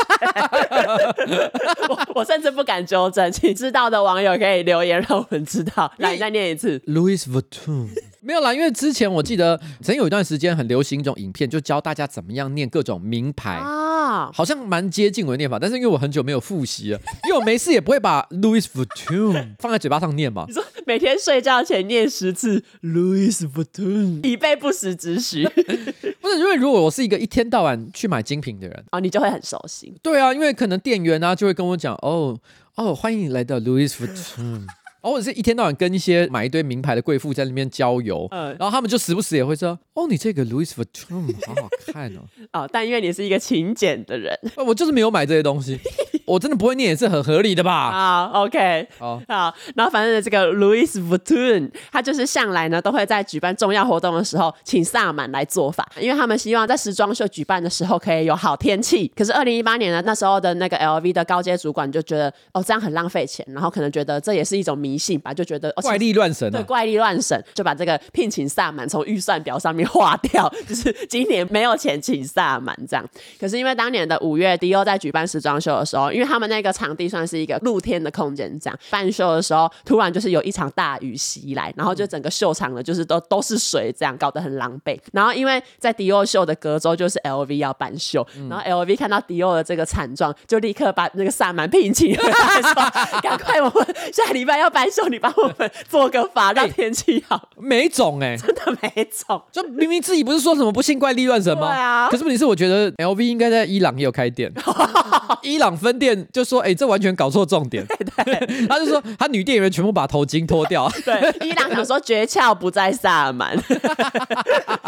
[1.89, 5.91] 我我甚至不敢纠正，请知道的网友可以留言让我们知道。
[5.97, 6.79] 来，再念一次。
[6.81, 7.89] Louis Vuitton。
[8.25, 20.45] 没有啦，因为之前我记得曾经有一段时间很流行一种影片，就教大家怎么样念各种名牌啊，好像蛮接近我的念法，但是因为我很久没有复习了，因为我没事也不会把 Louis Vuitton 放在嘴巴上念嘛。
[20.47, 25.45] 你说每天睡觉前念十次 Louis Vuitton，以备不时之需。
[26.23, 29.93] 不是因为如果我是一个一天到晚去买精品的人哦，你就会很熟悉。
[30.01, 32.39] 对啊，因为可能店员啊就会跟我讲哦
[32.77, 34.67] 哦，欢迎你来到 Louis Vuitton。
[35.11, 42.21] 或者是一天到晚跟一些买一堆名牌的贵妇在那边郊游，嗯，然后他们就时不时也会说：“哦，你这个 Louis Vuitton 好好看哦。
[42.53, 45.79] ”哦，但因为你是一个勤俭的人， 我就是没有买这些东西。
[46.27, 47.73] 我真的不会念也是很合理的吧？
[47.73, 59.11] 啊，OK，好，好，然后反正这个 Louis Vuitton，他就是向来呢都会在举办重要活动的时候请萨满来做法，因为他们希望在时装秀举办的时候可以有好天气。
[59.17, 73.05] 可是二零一八年呢，那时候的那个 LV 的高阶主管就觉得哦这样很浪费钱，然后可能觉得这也是一种迷信吧，就觉得、哦、怪力乱神、啊，对，怪力乱神，就把这个聘请萨满从预算表上面划掉， 就是今年没有钱请萨满这样。
[73.41, 76.12] 可是因为当年的五月，迪奥在举办时装秀的时候。
[76.13, 84.99] 因为他们那个场地算是一个露天的空间，这样办秀的时候，突然就是有一场大雨袭来，然后就整个秀场呢，就是都都是水，这样搞得很狼狈。
[85.13, 92.73] 然后因为在迪奥秀的隔周就是 LV 要办秀，然后 LV 看到迪奥的这个惨状，就立刻把那个萨满聘请了，说
[93.23, 101.69] ：“赶快，我们下礼拜要办秀，你帮我们做个法，让天气好。”没种哎， 真的没种，就明明自己不是说什么不信怪力乱神吗？
[101.73, 102.09] 对啊。
[102.11, 104.53] 可是问题是，我觉得 LV 应该在伊朗也有开店，
[105.43, 105.93] 伊朗分。
[106.03, 107.87] 店就说：“哎、欸，这完全搞错重点。
[107.87, 110.91] 对 对” 他就说：“他女店员全部把头巾脱掉。
[111.07, 113.57] ”对，伊朗想说诀窍不在萨满，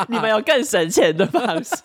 [0.09, 1.77] 你们有更省钱的方式。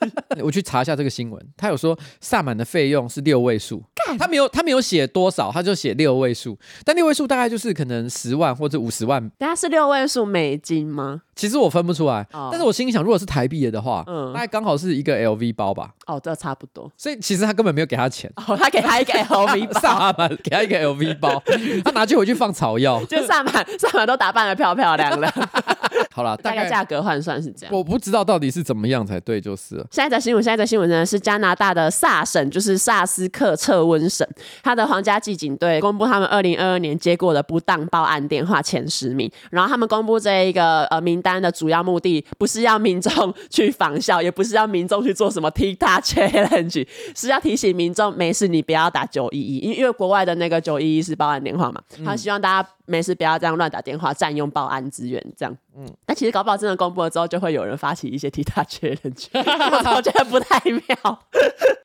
[0.41, 3.83] 我去查一下这个新闻，他有说萨满的费用是六位数，
[4.17, 9.29] 他没有他没有写多少，他就写六位数，但六位数大概就是可能十万或者五十万。
[9.37, 11.21] 等下是六位数美金吗？
[11.39, 15.91] 其实我分不出来，哦、但是我心里想，如果是台币的话，嗯，大概刚好是一个 LV 包吧。
[16.05, 16.91] 哦，这差不多。
[16.97, 18.29] 所以其实他根本没有给他钱。
[18.35, 21.41] 哦，他给他一个 LV 包，萨满给他一个 LV 包，
[21.85, 23.01] 他拿去回去放草药。
[23.05, 25.31] 就萨满，萨满都打扮得漂漂亮亮。
[26.11, 27.73] 好了，大概价格换算是这样。
[27.73, 29.85] 我不知道到底是怎么样才对，就是了。
[29.91, 34.27] 下一则新闻，下一则新闻呢是加拿大的萨省，就是萨斯克彻温省，
[34.61, 42.25] 他的皇家骑警队公布他们二零二二年接过的不当报案电话前十名，然后他们公布这一个呃名单的主要目的。
[42.37, 55.55] 不是要民众去仿效，也不是要民众去做什么 TikTok challenge，是要提醒民众没事，你不要打九一一，因为国外的那个九一一是报案电话嘛，他希望大家没事不要这样乱打电话，占用报案资源，这样。
[55.77, 59.27] 嗯，但其实搞不好真的公布了之后，就会有人发起一些 TikTok challenge，
[59.95, 61.19] 我觉得不太妙。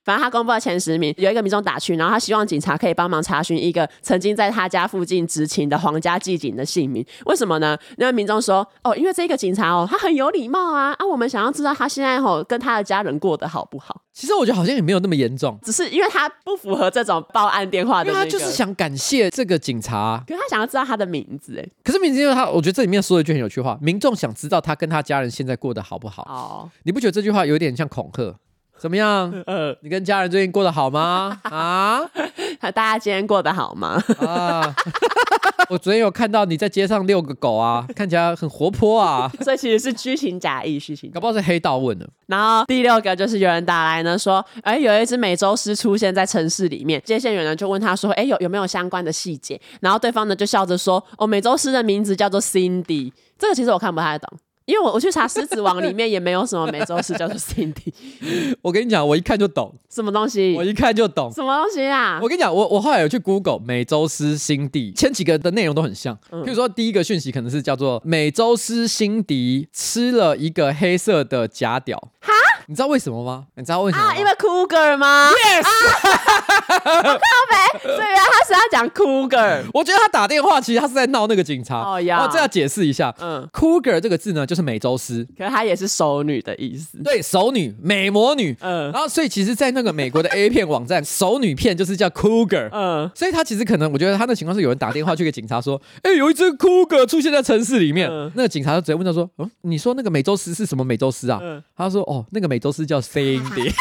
[0.04, 7.04] 反正他公布了前十名，有一个民众打去，然后他希望警察可以帮忙查询一个曾经在他家附近执勤的皇家祭警的姓名。
[7.26, 7.78] 为什么呢？
[7.96, 14.02] 因为民众说，哦，因为这个警察哦，他很有礼貌啊，啊，我们想要知道他现在哦跟他的家人过得好不好。
[14.14, 26.22] 其实我觉得好像也没有那么严重，只是因为他不符合这种报案电话的、那个，因为他就是想感谢这个警察，可是他想要知道他的名字，哎，可是名字因为他，我觉得这里面说了一句很有趣话，民众想知道他跟他家人现在过得好不好。
[26.29, 28.37] 哦，你不觉得这句话有点像恐吓？
[28.78, 29.32] 怎么样？
[29.46, 31.40] 呃，你跟家人最近过得好吗？
[31.44, 32.00] 啊，
[32.60, 34.02] 大家今天过得好吗？
[34.20, 34.74] 啊，
[35.70, 39.30] 我昨天有看到你在街上遛个狗啊，看起来很活泼啊。
[39.42, 41.10] 所以其实是虚情假意，虚情。
[41.10, 42.08] 搞不好是黑道问的。
[42.26, 47.00] 然后第六个就是有人打来呢，说，哎，有一只美洲狮出现在城市里面。
[47.04, 49.58] 接线员呢就问他说，哎，有有没有相关的细节？
[49.80, 53.12] 然后对方呢就笑着说，哦，美洲狮的名字叫做 Cindy。
[53.38, 54.28] 这个其实我看不太懂。
[54.66, 57.92] 因为我我去查《狮子王》里面也没有什么美洲狮叫做 Cindy。
[58.62, 60.55] 我跟你讲，我一看就懂什么东西。
[60.57, 62.18] 我一看就懂什么东西啊！
[62.22, 66.18] 我跟你讲，我我后来有去 Google 美洲狮辛迪，前几个的内容都很像。
[66.31, 71.98] 嗯、譬如说，第一个讯息可能是叫做美洲狮辛迪吃了一个黑色的假屌。
[72.20, 72.33] 哈？
[72.66, 73.44] 你知道为什么吗？
[73.57, 74.11] 你知道为什么吗？
[74.12, 75.64] 啊，因为 Cougar 吗？Yes。
[76.66, 79.62] 靠北，所以他是要讲 Cougar。
[79.72, 81.81] 我觉得他打电话其实他是在闹那个警察。
[81.81, 82.24] 哦呀。
[82.24, 83.14] 哦，这要解释一下。
[83.20, 86.98] 嗯，Cougar 这个字呢，就是美洲狮，可是它也是熟女的意思。
[87.03, 88.57] 对，熟女、美魔女。
[88.61, 88.90] 嗯。
[88.92, 92.68] 然后，所以其实，在那个美国的 A 片网站， 熟女片就是叫 Cougar。
[92.72, 93.11] 嗯。
[93.14, 101.40] 所以他其实可能，我觉得他的情况是有人打电话去给警察说：“哎，有一只 Cougar 出现在城市里面。”那个警察就直接问他说：“嗯，你说那个美洲狮是什么美洲狮啊？”
[101.77, 103.72] 他说：“哦，那个美洲狮叫 Cindy。”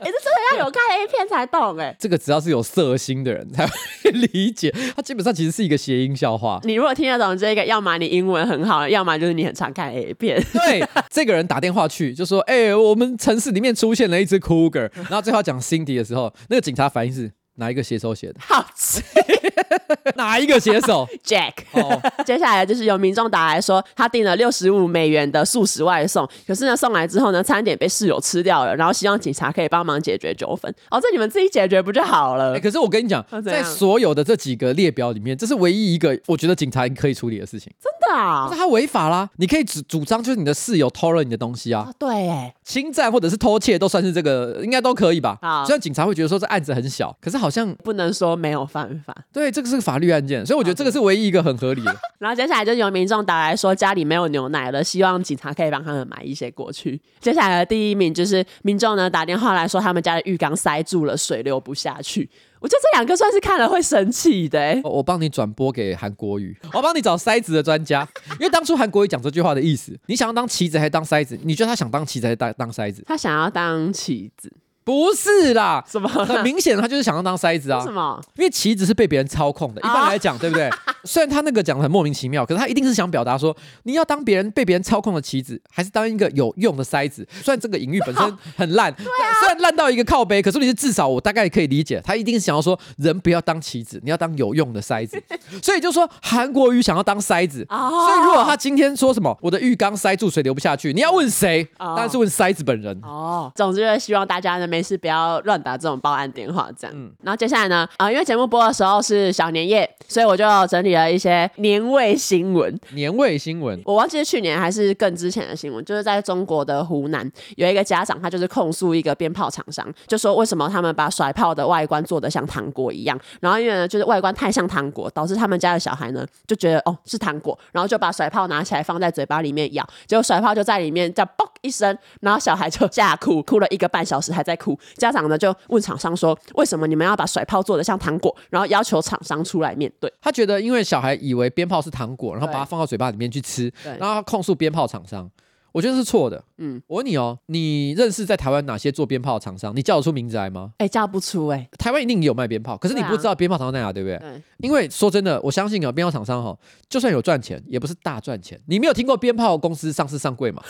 [0.00, 1.94] 哎，这真的要有看 A 片才懂哎。
[1.98, 3.74] 这个只要是有色心的人才会
[4.32, 6.58] 理解，它基本上其实是一个谐音笑话。
[6.64, 10.42] 你如果听得懂这个，要么你英文很好，要么就是你很常看 A 片。
[10.54, 18.34] 对，这个人打电话去就说：“哎，我们城市里面出现了一只 Cougar。”然后最后讲 Cindy 的时候，那个警察反应是哪一个写手写的？
[18.40, 19.02] 好吃。
[20.16, 21.06] 哪一个写手？
[21.24, 21.52] Jack。
[21.72, 30.72] 哦，接下来就是有民众打来说，他订了六十五美元的素食外送，可是呢送来之后呢，餐点被室友吃掉了，然后希望警察可以帮忙解决纠纷。
[30.90, 32.54] 哦，这你们自己解决不就好了？
[32.54, 37.72] 欸、可是我跟你讲，在所有的这几个列表里面，这是唯一一个我觉得警察可以处理的事情。
[37.82, 38.48] 真的啊？
[38.50, 39.28] 那他违法啦！
[39.36, 41.86] 你可以主主张就是你的室友偷了你的东西啊？
[41.88, 45.36] 哦、对，哎，侵占或者是偷窃都算是这个，应该都可以吧？
[45.42, 49.14] 啊，虽然警察会觉得说这案子很小，可是好像不能说没有犯法。
[49.32, 51.96] 对，这个是个法律案件，所以我觉得这个是唯一一个很合理的。
[52.18, 57.00] 然后接下来就有民众打来说家里没有牛奶了，希望警察可以帮他们买一些过去。
[57.20, 62.28] 接下来的第一名就是民众呢打电话来说他们家的浴缸塞住了，水流不下去。
[62.58, 64.80] 我觉得这两个算是看了会生气的、欸。
[64.82, 68.08] 我帮你转播给韩国瑜，我帮你找塞子的专家，
[68.40, 71.38] 因为当初韩国瑜讲这句话的意思，你想要当棋子还是当塞子？
[71.44, 73.04] 你觉得他想当棋子还是当当塞子？
[73.06, 74.50] 他想要当棋子。
[74.86, 76.08] 不是啦，什么？
[76.08, 77.80] 很明显，他就是想要当塞子啊。
[77.82, 78.22] 什么？
[78.36, 79.80] 因为棋子是被别人操控的。
[79.80, 80.70] 一般来讲，啊、对不对？
[81.02, 87.26] 虽然他那个讲的很莫名其妙，可是他一定是想表达说，你要当别人被别人操控的棋子，还是当一个有用的塞子？
[87.42, 95.20] 虽然这个隐喻本身很烂， 对啊、虽然烂到一个靠背，可是你是至少我大概可以理解，他一定是想要说，人不要当棋子，你要当有用的塞子。
[95.60, 97.66] 所以就说韩国瑜想要当塞子。
[97.68, 101.66] 啊、所以如果他今天说什么，我的浴缸塞住，水流不下去，你要问谁？
[101.78, 102.96] 当然是问塞子本人。
[103.02, 105.56] 哦，总之就是希望大家呢没事不要乱。
[105.66, 106.94] 打这种报案电话，这样。
[106.96, 112.78] 嗯，然后接下来呢，啊、呃，因为节目播的时候是小年夜，所以我就整理了一些年味新闻。
[112.92, 134.65] 年味新闻，我忘记是去年还是更之前的新闻，就是在中国的湖南有一个家长，他就是控诉一个鞭炮厂商，就说为什么他们把甩炮的外观做的像糖果一样，然后因为呢就是外观太像糖果，导致他们家的小孩呢就觉得哦是糖果，然后就把甩炮拿起来放在嘴巴里面咬，结果甩炮就在里面叫嘣一声，然后小孩就吓哭，哭了一个半小时还在哭，
[134.96, 135.54] 家长呢就。
[135.68, 140.10] 问厂商说：“为什么你们要把甩炮做的像糖果？”然后要求厂商出来面对。
[140.20, 145.30] 他觉得，因为小孩以为鞭炮是糖果，然后把它放到嘴巴里面去吃，然后控诉鞭炮厂商。
[145.72, 146.42] 我觉得是错的。
[146.58, 149.74] 嗯，我问你哦，你认识在台湾哪些做鞭炮的厂商？
[149.76, 150.72] 你叫得出名字来吗？
[150.78, 151.68] 哎，叫不出哎。
[151.78, 154.18] 台湾一定有卖鞭炮，可是你不知道鞭炮厂商在哪，对不对？
[154.18, 154.42] 对。
[154.58, 156.56] 因为说真的，我相信啊，鞭炮厂商哈，
[156.88, 158.58] 就算有赚钱，也不是大赚钱。
[158.66, 160.62] 你没有听过鞭炮公司上市上柜吗？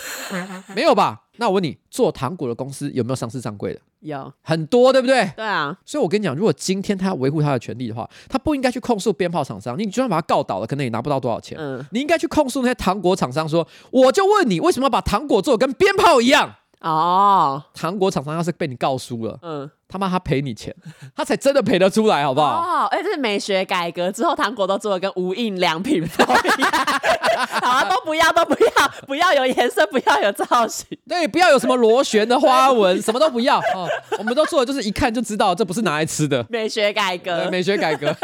[0.75, 1.23] 没有吧？
[1.39, 3.81] 那我问你，做糖果的公司有没有上市上柜的？
[4.01, 5.31] 有很多，对不对？
[5.37, 5.77] 对啊。
[5.85, 9.79] 所以我跟你讲，如果今天他要维护他的权利的话，他不应该去控诉鞭炮厂商。
[9.79, 11.59] 你就算把他告倒了，可能也拿不到多少钱。
[11.61, 11.85] 嗯。
[11.93, 16.55] 你应该去控诉那些糖果厂商，说，我就问你，为什么要把糖果做跟鞭炮一样？
[16.81, 17.63] 哦。
[17.75, 19.71] 糖果厂商要是被你告输了，嗯。
[19.89, 20.75] 他妈，他赔你钱，
[21.15, 22.61] 他才真的赔得出来，好不好？
[22.61, 26.29] 哦，哎，这是美学改革之后，糖果都做的跟无印良品一样。
[27.61, 33.59] 好啊，都不要，都不要，不要有颜色，不要有造型，对，不要有什么螺旋的花纹，什么都不要。
[33.59, 36.45] 哦，我们都做的就是一看就知道这不是拿来吃的。
[36.49, 38.13] 美学改革，美学改革。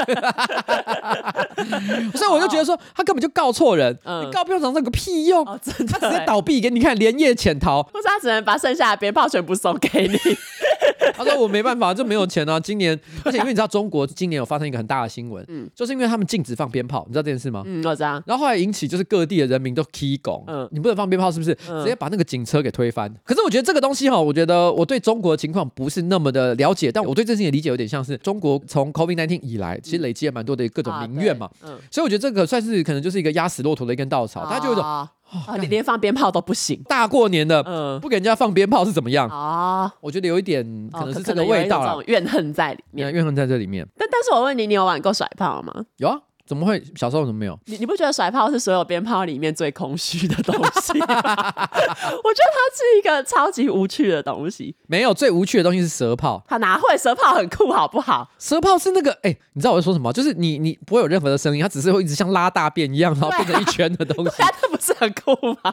[2.14, 5.46] 所以我就觉得说，他根本就告错人，嗯、你告鞭炮厂商有个屁用？
[5.46, 7.82] 哦、真的他直接倒闭给你看，连夜潜逃。
[7.84, 10.18] 不是，他只能把剩下的鞭炮全部送给你。
[11.14, 11.51] 他说我。
[11.52, 12.58] 没办法，就没有钱啊！
[12.58, 17.62] 今年， 而且因为你知道，中国今年有发生一个很大的新闻，嗯，就是因为他们禁止放鞭炮，你知道这件事吗？
[17.66, 18.22] 嗯，我知道。
[18.26, 21.54] 然后后来引起就是各地的人民都起拱，嗯，你不能放鞭炮，是不是？
[21.54, 23.12] 直接把那个警车给推翻。
[23.24, 35.08] 可是我觉得这个东西哈，我觉得我对中国的情况不是那么的了解，但我对这件事情的理解有点像是中国从 COVID-19 以来，其实累积了蛮多的各种民怨嘛，嗯，所以我觉得这个算是可能就是一个压死骆驼的一根稻草，他就有一种。
[35.48, 39.92] 哦，你连放鞭炮都不行，大过年的，嗯，不给人家放鞭炮是怎么样啊？
[40.00, 43.86] 我觉得有一点可能是这个味道了，怨恨在里面，怨恨在这里面。
[43.96, 45.86] 但但是我问你，你有玩过甩炮吗？
[45.96, 46.20] 有啊。
[46.44, 46.82] 怎么会？
[46.96, 47.58] 小时候怎么没有？
[47.66, 51.06] 你你不觉得甩炮是所有鞭炮里面最空虚的东西吗？
[51.08, 54.74] 我觉得它是一个超级无趣的东西。
[54.86, 56.42] 没有，最无趣的东西是蛇炮。
[56.48, 56.96] 它哪会？
[56.98, 58.30] 蛇炮很酷，好不好？
[58.38, 60.12] 蛇炮是那个，哎、欸，你知道我在说什么？
[60.12, 64.36] 就是你你不会有任何的声音，它只是会一直像拉大便一样，然后变成一圈的东西。
[64.42, 65.72] 它不是很酷吗？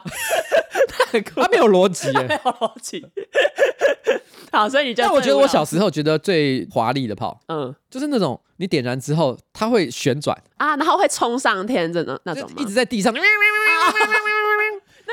[0.88, 3.04] 它很酷，它没有逻辑，没有逻辑。
[4.52, 5.02] 好，所以你就……
[5.04, 13.12] 但我觉得我小时候觉得最华丽的炮，嗯，就是那种你点燃之后它会旋转啊，然后会冲上天，真的那种一直在地上。
[13.12, 13.20] 那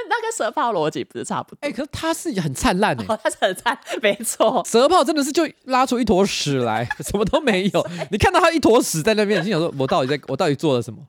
[0.10, 1.58] 那跟蛇炮逻辑不是差不多？
[1.62, 4.64] 哎，可是它是很灿烂哎，它是很灿， 没错。
[4.64, 7.88] 蛇炮真的是就拉出一坨屎来，什么都没有。
[8.12, 11.00] 你看到它一坨屎在那边，心想说：我到底在我到底做了什么？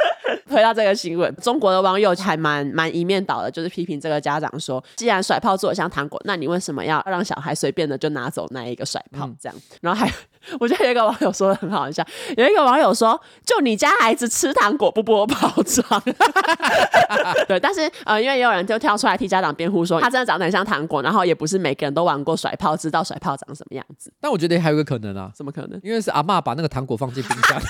[0.48, 9.28] 回到这个新闻，中国的网友还蛮蛮一面倒的，就是批评这个家长说，既然甩炮做的像糖果，那你为什么要让小孩随便的就拿走那一个甩炮？
[9.40, 10.12] 这样，嗯、然后还
[10.60, 12.04] 我觉得有一个网友说的很好笑，
[12.36, 16.02] 有一个网友说，就你家孩子吃糖果不剥包装，
[17.48, 24.12] 对，但是呃，因为也有人就跳出来替家长辩护说，他真的长得很像糖果，然后也不是每个人都玩过甩炮，知道甩炮长什么样子。
[24.20, 25.80] 但我觉得还有一个可能啊，怎么可能？
[25.82, 27.60] 因为是阿妈把那个糖果放进冰箱。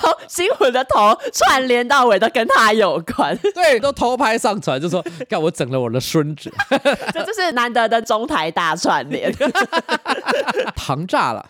[0.00, 6.50] 从新闻的头串联到尾都跟他有关， 对，都偷拍上传，就说看我整了我的孙子，
[7.12, 9.32] 这就是难得的中台大串联，
[10.74, 11.46] 糖炸了。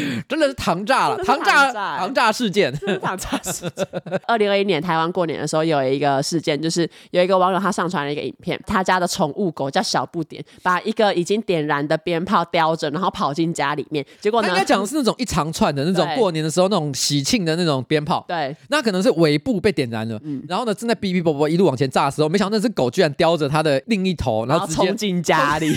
[0.28, 3.86] 真的是糖炸了，糖炸，糖炸事件，糖炸事件。
[4.26, 14.04] 二零二一年台湾过年的时候，有一个事件，就是有一个网友他上传了一个影片，他家的宠物狗叫小不点，把一个已经点燃的鞭炮叼着，然后跑进家里面。
[14.20, 18.24] 结果呢，他应该讲的是那种一长串的那种 过年的时候那种喜庆的那种鞭炮。
[18.28, 25.76] 对，那可能是尾部被点燃了，嗯，然后呢正在哔哔啵啵一路往前炸的时候，没想到那只狗居然叼着它的另一头，然后冲进家里。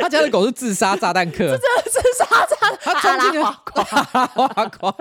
[0.00, 3.18] 他家的狗是自杀炸弹客，是真的自杀炸弹。
[3.18, 3.60] 冲进去，哇
[4.36, 4.94] 哇哇！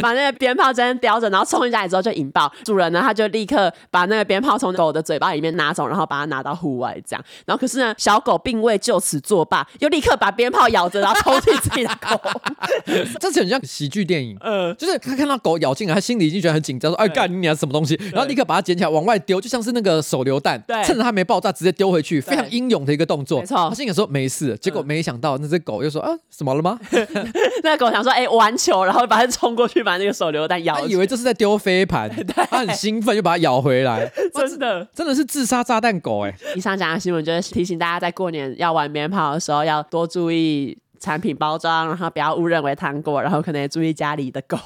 [0.00, 2.52] 把那个鞭炮真的叼着，然后冲进家里之后就引爆。
[2.64, 7.24] 主人呢，他就立刻把那个鞭炮从狗的嘴巴里面拿走，然后把它拿到户外这样。
[7.44, 12.18] 然后可是呢，小狗并未就此作罢，又立刻把鞭炮咬着，然后冲进自己的狗。
[13.20, 23.40] 这是很像喜剧电影，嗯，就是他看到狗咬进来，他心里已经觉得很紧张，说：“哎，干你娘什么东西？”然后立刻把它捡起来往外丢，就像是那个手榴弹，对，趁着它没爆炸直接丢回去，非常英勇的一个动作。
[23.40, 26.78] 没错，他心里说没事，结果没想到那只狗又说：“啊，什么了吗？”
[27.64, 32.08] 那狗想说：“哎、欸，玩球，然后把它冲过去，把那个手榴弹咬。”以为这是在丢飞盘，
[32.48, 34.10] 他很兴奋，就把它咬回来。
[34.34, 36.34] 真的，真的是自杀炸弹狗哎！
[36.54, 40.78] 以上讲的新闻就是提醒大家，在过年要玩鞭炮的时候要多注意。
[40.98, 44.56] 产品包装，然后不要误认为糖果，然后可能也注意家里的狗，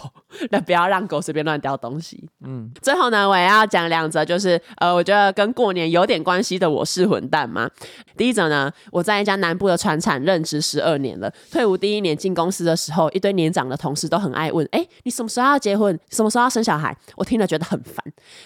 [0.50, 2.28] 那不要让狗随便乱叼东西。
[2.44, 7.68] 嗯，最后呢，我也要讲两则，就是呃，我觉得跟过年有点关系的我是混蛋嘛。
[8.16, 15.98] 第一则呢，我在一家南部的船厂任职十二年了，退伍第一年进公司的时候，一堆年长的同事都很爱问，哎，你什么时候要结婚？
[16.10, 16.96] 什么时候要生小孩？
[17.16, 17.96] 我听了觉得很烦。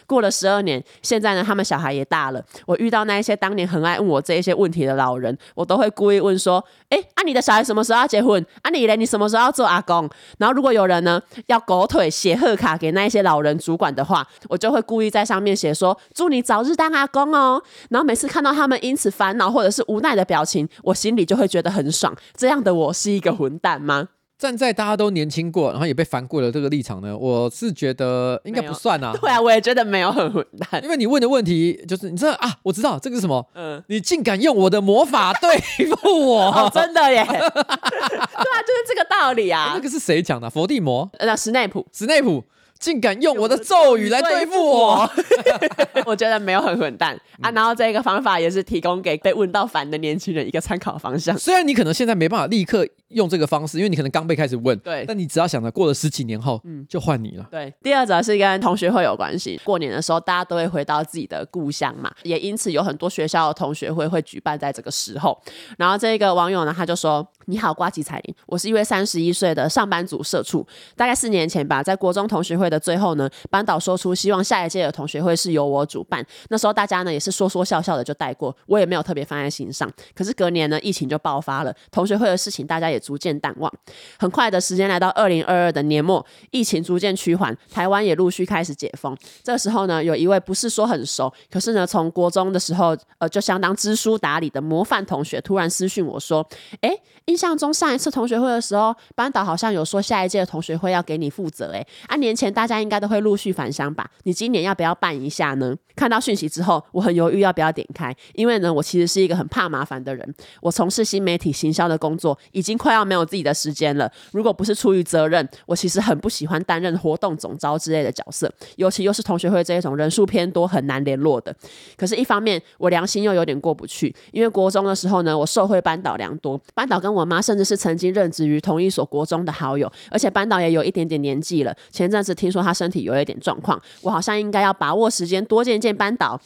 [0.07, 7.75] 过了十二年，现在呢，他们小孩也大了，我遇到那一些当年很爱问我这一些问题的老人，我都会故意问说，哎，啊，你的小孩什么？
[7.75, 8.41] 什么时候要结婚？
[8.63, 8.97] 啊，你嘞？
[8.97, 10.09] 你什么时候要做阿公？
[10.39, 17.63] 然后如果有人呢要狗腿写贺卡给那一些老人主管的话，我就会故意在上面写说祝你早日当阿公哦。
[17.91, 22.15] 然后每次看到他们因此烦恼或者是无奈的表情，我心里就会觉得很爽。
[22.37, 24.09] 这样的我是一个混蛋吗？
[24.45, 29.17] 站在大家都年轻过，然后也被烦过的这个立场呢，我是觉得应该不算啊。
[29.19, 33.43] 对啊，我也觉得没有很混蛋，因为你问的问题就是，你知道啊，我知道这个是什么？
[33.55, 36.51] 嗯，你竟敢用我的魔法 对付我？
[36.53, 37.25] 哦，真的耶？
[37.25, 39.73] 对啊，就是这个道理啊。
[39.75, 40.51] 那个是谁讲的？
[40.51, 41.09] 伏地魔？
[41.19, 42.45] 呃，史内普，史内普。
[42.79, 45.11] 竟敢用我的咒语来对付我，
[46.05, 47.51] 我觉得没有很混蛋啊。
[47.53, 51.37] 然后这个方法也是提供给被问到烦的年轻人一个参考方向。
[51.39, 55.05] 虽然你可能现在没办法立刻用这个方式，因为你可能刚被开始问，对。
[55.07, 57.47] 但你只要想着过了十几年后，嗯，就换你了。
[57.51, 57.73] 对。
[57.83, 59.59] 第二则是跟同学会有关系。
[59.65, 65.41] 过年的时候，大家都会回到自己的故乡嘛，也因此有很多学校的同学会会举办在这个时候。
[65.79, 67.27] 然后这个网友呢，他就说。
[67.47, 70.67] 你好，瓜吉彩铃，我是一位三十一岁的上班族社畜。
[70.97, 76.25] 大概四年前吧，在国中同学会的最后呢，班导说出希望下一届的同学会是由我主办。
[76.49, 79.91] 那时候大家呢也是说说笑笑的就带过，我也没有特别放在心上。
[80.15, 83.71] 可是隔年呢，疫情就爆发了，同学会的事情大家也逐渐淡忘。
[84.19, 89.15] 很快的时间来到二零二二的年末，疫情逐渐趋缓，台湾也陆续开始解封。
[89.43, 96.47] 这时候呢，有一位不是说很熟，可是呢从国中的时候呃就相当知书达理的模范同学，突然私讯我说
[96.81, 96.91] ：“哎。”
[97.35, 104.09] 印象中上一次同学会的时候，班导好像有说下一届的同学会要给你负责，哎，啊年前大家应该都会陆续返乡吧？
[104.23, 105.75] 你今年要不要办一下呢？
[105.97, 110.35] 看到讯息之后，我很犹豫要不要点开，因为呢，我其实是一个很怕麻烦的人。
[110.61, 114.09] 我从事新媒体行销的工作，已经快要没有自己的时间了。
[114.31, 121.53] 如果不是出于责任，我其实很不喜欢担任活动总招之类的角色，尤其又是同学会这一种人数偏多、很难联络的。
[121.97, 131.75] 可是，一方面我良心又有点过不去，因为国中的时候呢，我受惠班导良多，班导跟我妈甚至是曾经任职于同一所国中的好友，而且班导也有一点点年纪了。
[131.91, 136.41] 前阵子听说他身体有一点状况，我好像应该要把握时间多见见班导。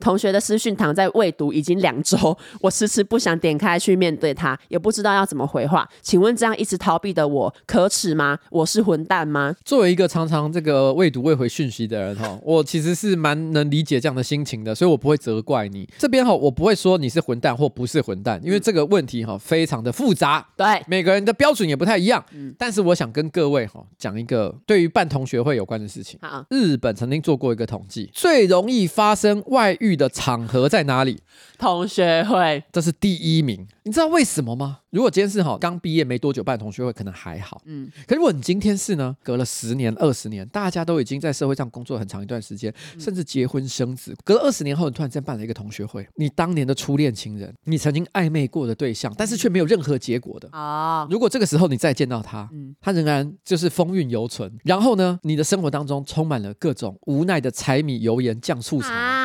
[0.00, 5.88] 同学的私讯躺在未读已经两周， 我迟迟不想点开去面对他，也不知道要怎么回话。
[6.00, 8.38] 请问这样一直逃避的我可耻吗？
[8.50, 9.54] 我是混蛋吗？
[9.64, 22.24] 作为一个常常这个未读未回讯息的人哈，我其实是蛮能理解这样的心情的，所以我不会责怪你这边哈，我不会说你是混蛋或不是混蛋，因为这个问题哈非常的复杂，对每个人的标准也不太一样。
[22.32, 26.18] 嗯，但是我想跟各位哈讲一个对于办同学会有关的事情。
[26.22, 29.89] 好，日本曾经做过一个统计，最容易发生外遇。
[29.90, 31.18] 遇的场合在哪里？
[31.58, 33.66] 同学会，这是第一名。
[33.82, 34.78] 你知道为什么吗？
[34.90, 37.60] 如果今天是哈刚毕业没多久办同学会，可能还好。
[37.66, 51.06] 嗯，可如果你今天是呢，隔了十年、二十年，大家都已经在社会上工作很长一段时间，甚至结婚生子，隔了二十年后，你突然间办了一个同学会，你当年的初恋情人，你曾经暧昧过的对象，但是却没有任何结果的啊。
[51.10, 59.19] 如果这个时候你再见到他，嗯，他仍然就是风韵犹存，然后呢，你的生活当中充满了各种无奈的柴米油盐酱醋茶啊，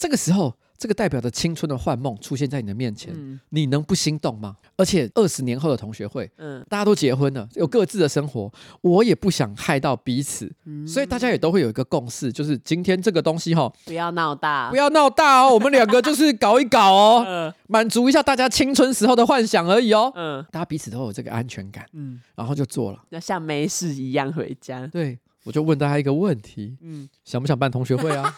[0.00, 0.52] 这个时候。
[0.80, 4.56] 这个代表着青春的幻梦出现在你的面前，嗯、你能不心动吗？
[4.78, 24.86] 而且二十年后的同学会，嗯，大家都结婚了，有各自的生活，我也不想害到彼此，嗯、所以大家也都会有一个共识，就是今天这个东西哈，不要闹大，不要闹大哦， 我们两个就是搞一搞哦，嗯、满足一下大家青春时候的幻想而已哦，嗯，大家彼此都有这个安全感，嗯，然后就做了，要像没事一样回家。
[24.86, 28.34] 对，我就问大家一个问题，嗯，想不想办同学会啊？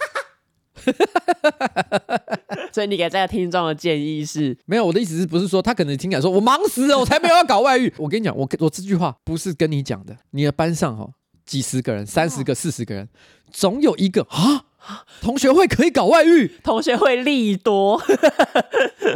[2.73, 4.57] 所以你给这个听众的建议是？
[4.65, 7.93] 没有，我的意思是不是说他可能听起来说我忙死了，我才没有要搞外遇。
[7.99, 10.17] 我跟你讲，我我这句话不是跟你讲的。
[10.31, 11.09] 你的班上哈
[11.45, 13.09] 几十个人，三十个、四十个人，
[13.51, 14.65] 总有一个啊
[15.21, 18.01] 同学会可以搞外遇， 同学会利多。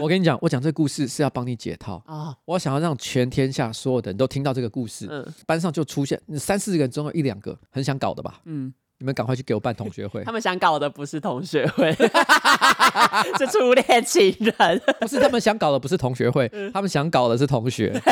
[0.01, 2.37] 我跟你讲，我讲这个故事是要帮你解套啊！
[2.45, 5.09] 我想要让全天下所有的人都听到这个故事。
[5.11, 8.41] 嗯，班上就出现三四十个人，总有一两个很想搞的吧？
[8.45, 8.73] 嗯。
[8.99, 10.25] 你们赶快去给我办同学会。
[10.25, 11.93] 他们想搞的不是同学会，
[13.39, 14.83] 是初恋情人。
[15.01, 18.01] 不是他们想搞的不是同学会，他们想搞的是同学。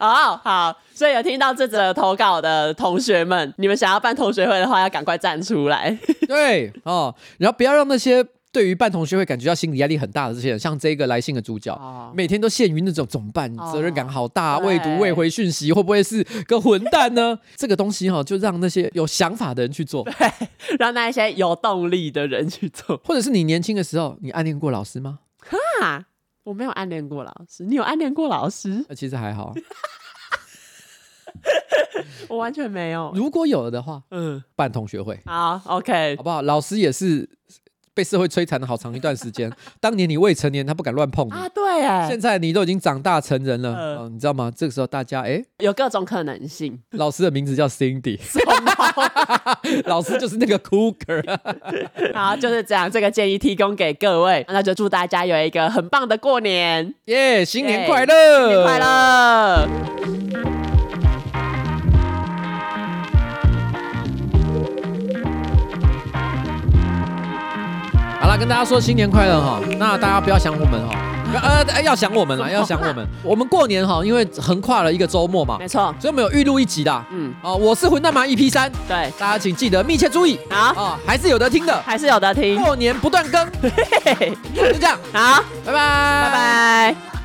[0.00, 5.96] 哦好，所以有听到这则投稿的同学们，你们想要办同学会的话，要赶快站出来。
[6.26, 8.26] 对哦，然后不要让那些。
[8.52, 13.54] 对于办同学会感觉到心理压力很大的这些人，像这个来信的主角，哦、每天都陷于那种怎么办？
[13.72, 17.38] 责任感好大，未读未回讯息，会不会是个混蛋呢？
[17.54, 20.32] 这个东西哈，就让那些有想法的人去做， 对，
[20.80, 23.00] 让那些有动力的人去做。
[23.04, 25.20] 或者是你年轻的时候，你暗恋过老师吗？
[25.38, 26.06] 哈，
[26.42, 28.84] 我没有暗恋过老师，你有暗恋过老师？
[28.96, 29.54] 其实还好，
[32.26, 33.12] 我完全没有。
[33.14, 36.42] 如果有了的话，嗯，办同学会，好，OK，好不好？
[36.42, 37.30] 老师也是。
[37.94, 39.50] 被社会摧残了好长一段时间。
[39.80, 41.48] 当年你未成年，他不敢乱碰你啊。
[41.48, 44.50] 对，哎，现在你都已经长大成人了，呃、你知道吗？
[44.54, 46.78] 这个时候大家哎，有各种可能性。
[46.92, 48.18] 老师的名字叫 Cindy，
[49.86, 51.22] 老师就是那个 Cooker。
[52.14, 52.90] 好，就是这样。
[52.90, 57.44] 这个建议提供给各位，那就祝大家有一个很棒的过年，耶！
[57.44, 60.59] 新年快乐，新年快乐。
[68.40, 70.96] 跟大家说新年快乐哈，那大家不要想我们哈，
[71.42, 73.06] 呃，要想我们了，要想我们。
[73.22, 83.46] 我们过年哈，因为横跨了一个周末嘛，没错，所以我们有预录一集的，嗯，哦，我是混蛋嘛，EP 三，对，大家请记得密切注意，好，哦，还是有得听的，还是有得听，过年不断更，
[84.54, 87.19] 就这样，好，拜拜，拜拜。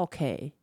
[0.00, 0.54] okay.